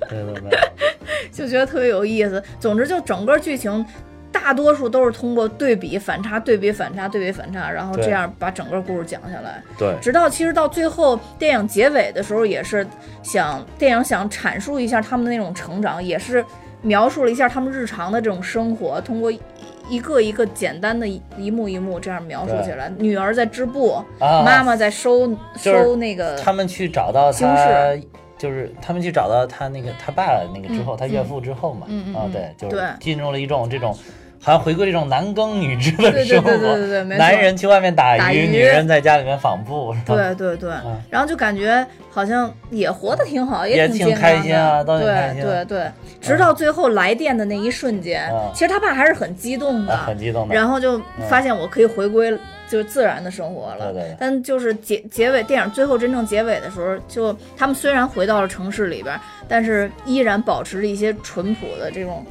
[0.08, 0.58] 对对，
[1.32, 2.42] 就觉得特别有意思。
[2.58, 3.84] 总之，就整个剧情。
[4.32, 9.62] 大多数都是通过对比、反差、对比、反差、对比、反差，然后这样把整个故事讲下来。
[9.78, 9.94] 对。
[10.00, 12.86] 直到其实到最后电影结尾的时候，也是
[13.22, 16.44] 想电影想阐述一下他们的那种成长，也是
[16.82, 19.40] 描述了一下他们日常的这种生活，通过一
[19.88, 22.90] 一个一个简单的一一幕一幕这样描述起来。
[22.96, 28.02] 女儿在织布，啊，妈妈在收就是收那个，他们去找到形他式，
[28.41, 31.86] 就是他们去找到他那个他爸那个之后，他岳父之后嘛，
[32.18, 33.95] 啊，对，就是进入了一种这种。
[34.43, 38.49] 好像回归这种男耕女织的生活，对对对对对男人去外面打打鱼。
[38.49, 39.95] 女人在家里面纺布？
[40.07, 40.99] 对对对，嗯。
[41.11, 45.64] 然后就感觉好像也活得挺好，也挺开心啊的都挺开心对对。
[45.66, 45.91] 对，
[46.22, 48.51] 直到最后来电的那一瞬间，嗯。
[48.55, 50.55] 其实他爸还是很激动的，啊，很激动的。
[50.55, 52.34] 然后就发现我可以回归
[52.70, 53.92] 就是自然的生活了。
[53.92, 59.18] 对对对但就是结结尾电影最后真正结尾的时候，就他们虽然回到了城市里边，
[59.48, 62.24] 但是依然保持着一些淳朴的这种。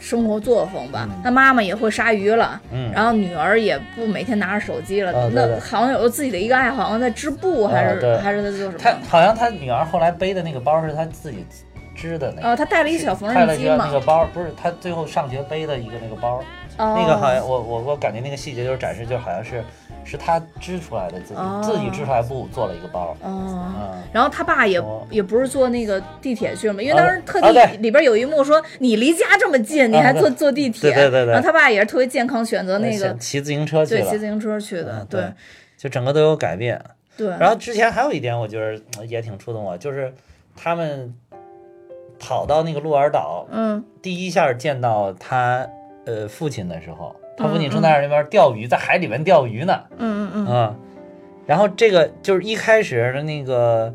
[0.00, 8.94] 生活作风吧，那妈妈也会杀鱼了，嗯然后女儿也不每天拿着手机了，啊对对那好像有了自己的一个爱好，好像在织布还是、还是在做什么他？
[9.08, 11.46] 好像他女儿后来背的那个包是他自己
[11.96, 16.44] 织的那个，哦，他带了一小缝纫机快乐街那，个包，不是他最后上学背的一个那个包，
[16.76, 19.64] 哦、那个好像我我我感觉那个细节就是展示，就好像是
[20.04, 23.72] 是他织出来的，自己、哦自己织出来布做了一个包，哦。
[23.76, 35.32] 嗯，然后他爸也、哦也不是坐那个地铁去了嘛，因为啊当时特地啊里边有一幕说你离家这么近，你还坐坐地铁，对对对对然后他爸也是特别健康选择那个骑自行车去了对骑自，行车去的，嗯对
[35.76, 36.80] 就整个都有改变。
[37.16, 37.28] 对。
[37.28, 40.12] 然后之前还有一点，我觉得呃也挺触动我，就是
[40.56, 41.14] 他们
[42.18, 45.66] 跑到那个鹿儿岛，嗯第一下见到他
[46.06, 50.74] 呃父亲的时候，他父亲嗯正在那边钓鱼，在海里面钓鱼呢，嗯嗯嗯啊，
[51.46, 53.92] 然后这个就是一开始的那个，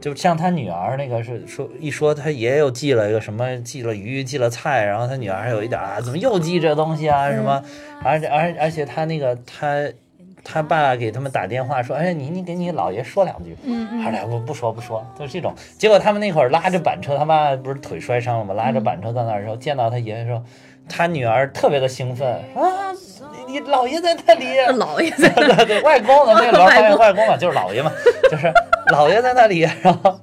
[0.00, 7.62] 就像他女儿那个是说一说他爷爷又寄了一个什么，寄了鱼，寄了菜，然后他女儿还有一点啊，怎么又寄这东西啊什么，
[8.02, 9.88] 而且而而且他那个他
[10.44, 13.56] 他爸给他们打电话说，哎，你你给你姥爷说两句。
[13.64, 15.54] 嗯嗯二两不不说不说，就是这种。
[15.78, 18.52] 结果他们那会儿拉着板车，他妈不是腿摔伤了吗？
[18.52, 20.42] 拉着板车在那儿的时候，见到他爷爷说，
[20.88, 22.92] 他女儿特别的兴奋啊，
[23.46, 26.98] 你你姥爷在那里，这 姥爷在 对对对，外公的 那个老外公。
[26.98, 27.90] 外公嘛，就是姥爷嘛，
[28.30, 28.52] 就是
[28.92, 30.20] 姥爷在那里，然后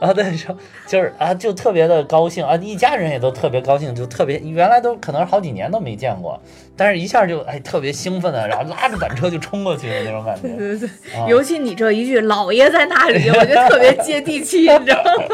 [0.00, 6.40] 然后对说就是啊，就特别的高兴啊，一家人也都特别高兴，就特别原来都可能好几年都没见过，
[6.76, 10.48] 但是一下就哎特别兴奋的，然后拉着板车就冲过去的那种感觉。
[10.48, 10.88] 对对对，
[11.18, 11.26] 啊。
[11.28, 15.24] 尤其你这一句“姥爷在那里”，我觉得特别接地气，你知道吗？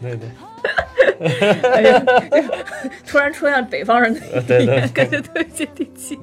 [0.00, 0.28] 对对，
[1.74, 2.02] 哎呀，
[3.06, 6.18] 突然出现北方人的对对语言， 感觉特别接地气。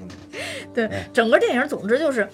[0.74, 2.28] 对，整个电影总之就是，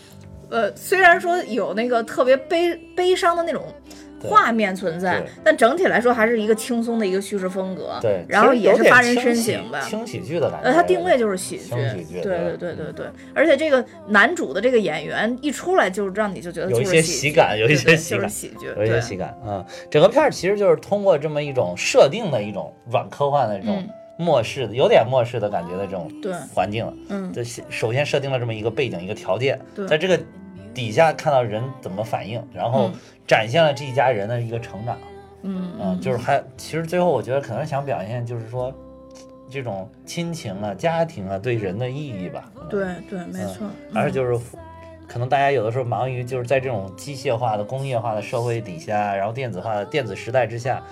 [0.49, 3.95] 呃，虽然说有那个特别悲悲伤的那种对
[4.27, 7.97] 画面存在，但整体来说还是一个轻松的一个叙事风格。
[8.01, 9.79] 对，然后也是发人深省吧。
[9.81, 10.69] 轻喜剧的感觉。
[10.69, 19.65] 呃，它定位就是喜剧，轻喜剧对对对对对对，而且这个男主的这个演员一出来就让你就觉得有一些喜感有一些喜感喜剧，有一些喜感啊、嗯。
[19.89, 26.85] 整个片儿其实就是通过这么一种设定的一种软科幻的这种嗯末世的，有点末世的感觉的这种对环境。
[27.09, 30.17] 嗯这首先设定了这么一个背景一个条件，对在这个
[30.75, 32.93] 底下看到人怎么反应，然后嗯
[33.25, 34.95] 展现了这一家人的一个成长。
[35.41, 38.71] 嗯嗯，就是还其实最后我觉得可能想表现就是说。
[39.47, 44.37] 这种亲情啊、家庭啊对人的意义吧，对对，没错，嗯而就是
[45.07, 50.83] 可能大家有的时候忙于就是在这种机械化的、工业化的社会底下，然后电子化的电子时代之下，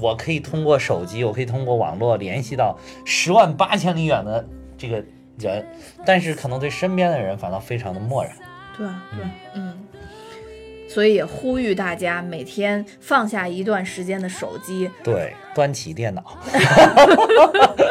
[0.00, 4.44] 我可以通过手机，我可以通过网络联系到十万八千里远的
[4.78, 5.04] 这个
[5.38, 5.64] 人，
[6.06, 8.32] 但是可能对身边的人反倒非常的漠然。
[8.76, 9.74] 对对，嗯。
[10.88, 16.38] 所以也呼吁大家每天放下一段时间的手机，对，端起电脑，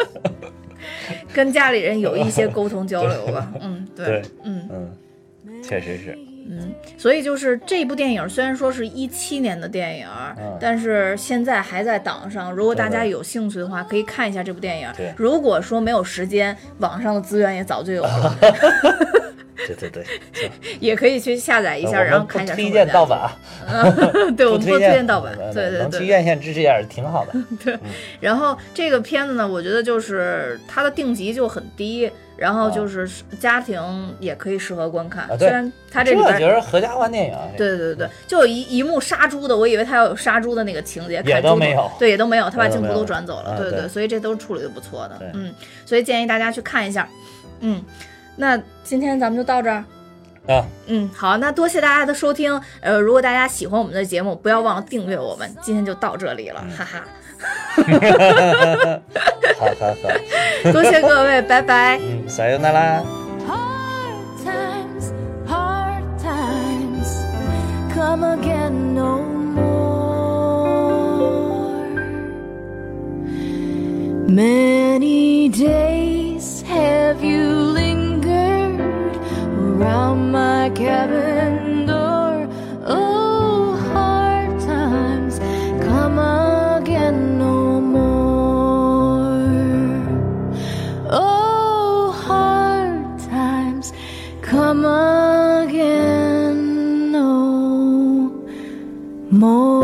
[1.31, 3.51] 跟家里人有一些沟通交流吧。
[3.61, 6.17] 嗯，对，嗯嗯，确实是。
[6.47, 10.07] 嗯，所以就是这部电影虽然说是一七年的电影，
[10.59, 12.51] 但是现在还在档上。
[12.51, 14.89] 如果大家有兴趣的话，可以看一下这部电影。
[15.15, 18.35] 如果说没有时间，网上的资源也早就有了。
[19.67, 20.05] 对对对，
[20.79, 22.53] 也可以去下载一下，然后看一下。
[22.55, 23.29] 推荐盗版。
[24.35, 25.35] 对，我们不推荐盗版。
[25.53, 27.33] 对对对，能去院线支持一下是挺好的。
[27.63, 27.77] 对，
[28.19, 32.11] 然后这个片子呢，我觉得就是它的定级就很低。
[32.37, 33.81] 然后就是家庭
[34.19, 37.37] 也可以适合观看，虽然它这里边觉得合家欢电影。
[37.55, 41.89] 对对对就有一一幕杀猪的，我以为他要有杀猪的那个情节，也都没有。
[41.97, 43.57] 对，也都没有，他把镜头都转走了。
[43.57, 45.17] 对对，所以这都是处理的不错的。
[45.33, 47.07] 嗯，所以建议大家去看一下。
[47.61, 47.81] 嗯，
[48.35, 49.83] 那今天咱们就到这儿。
[50.47, 52.61] 啊，嗯，好，那多谢大家的收听。
[52.79, 55.49] 呃，如果大家喜欢我们的节目，不要忘了订阅我们。
[55.61, 57.03] 今天就到这里了，哈哈。
[59.57, 59.93] 好 好好，
[60.71, 61.97] 多谢各位，拜拜。
[61.99, 63.01] 嗯，加油，娜拉。
[74.27, 77.94] Many days have you lingered
[79.75, 82.47] around my cabin door?
[82.85, 85.39] Oh, hard times
[85.83, 89.35] come again no more.
[91.09, 93.91] Oh, hard times
[94.41, 96.57] come again
[97.11, 98.31] no
[99.29, 99.74] more.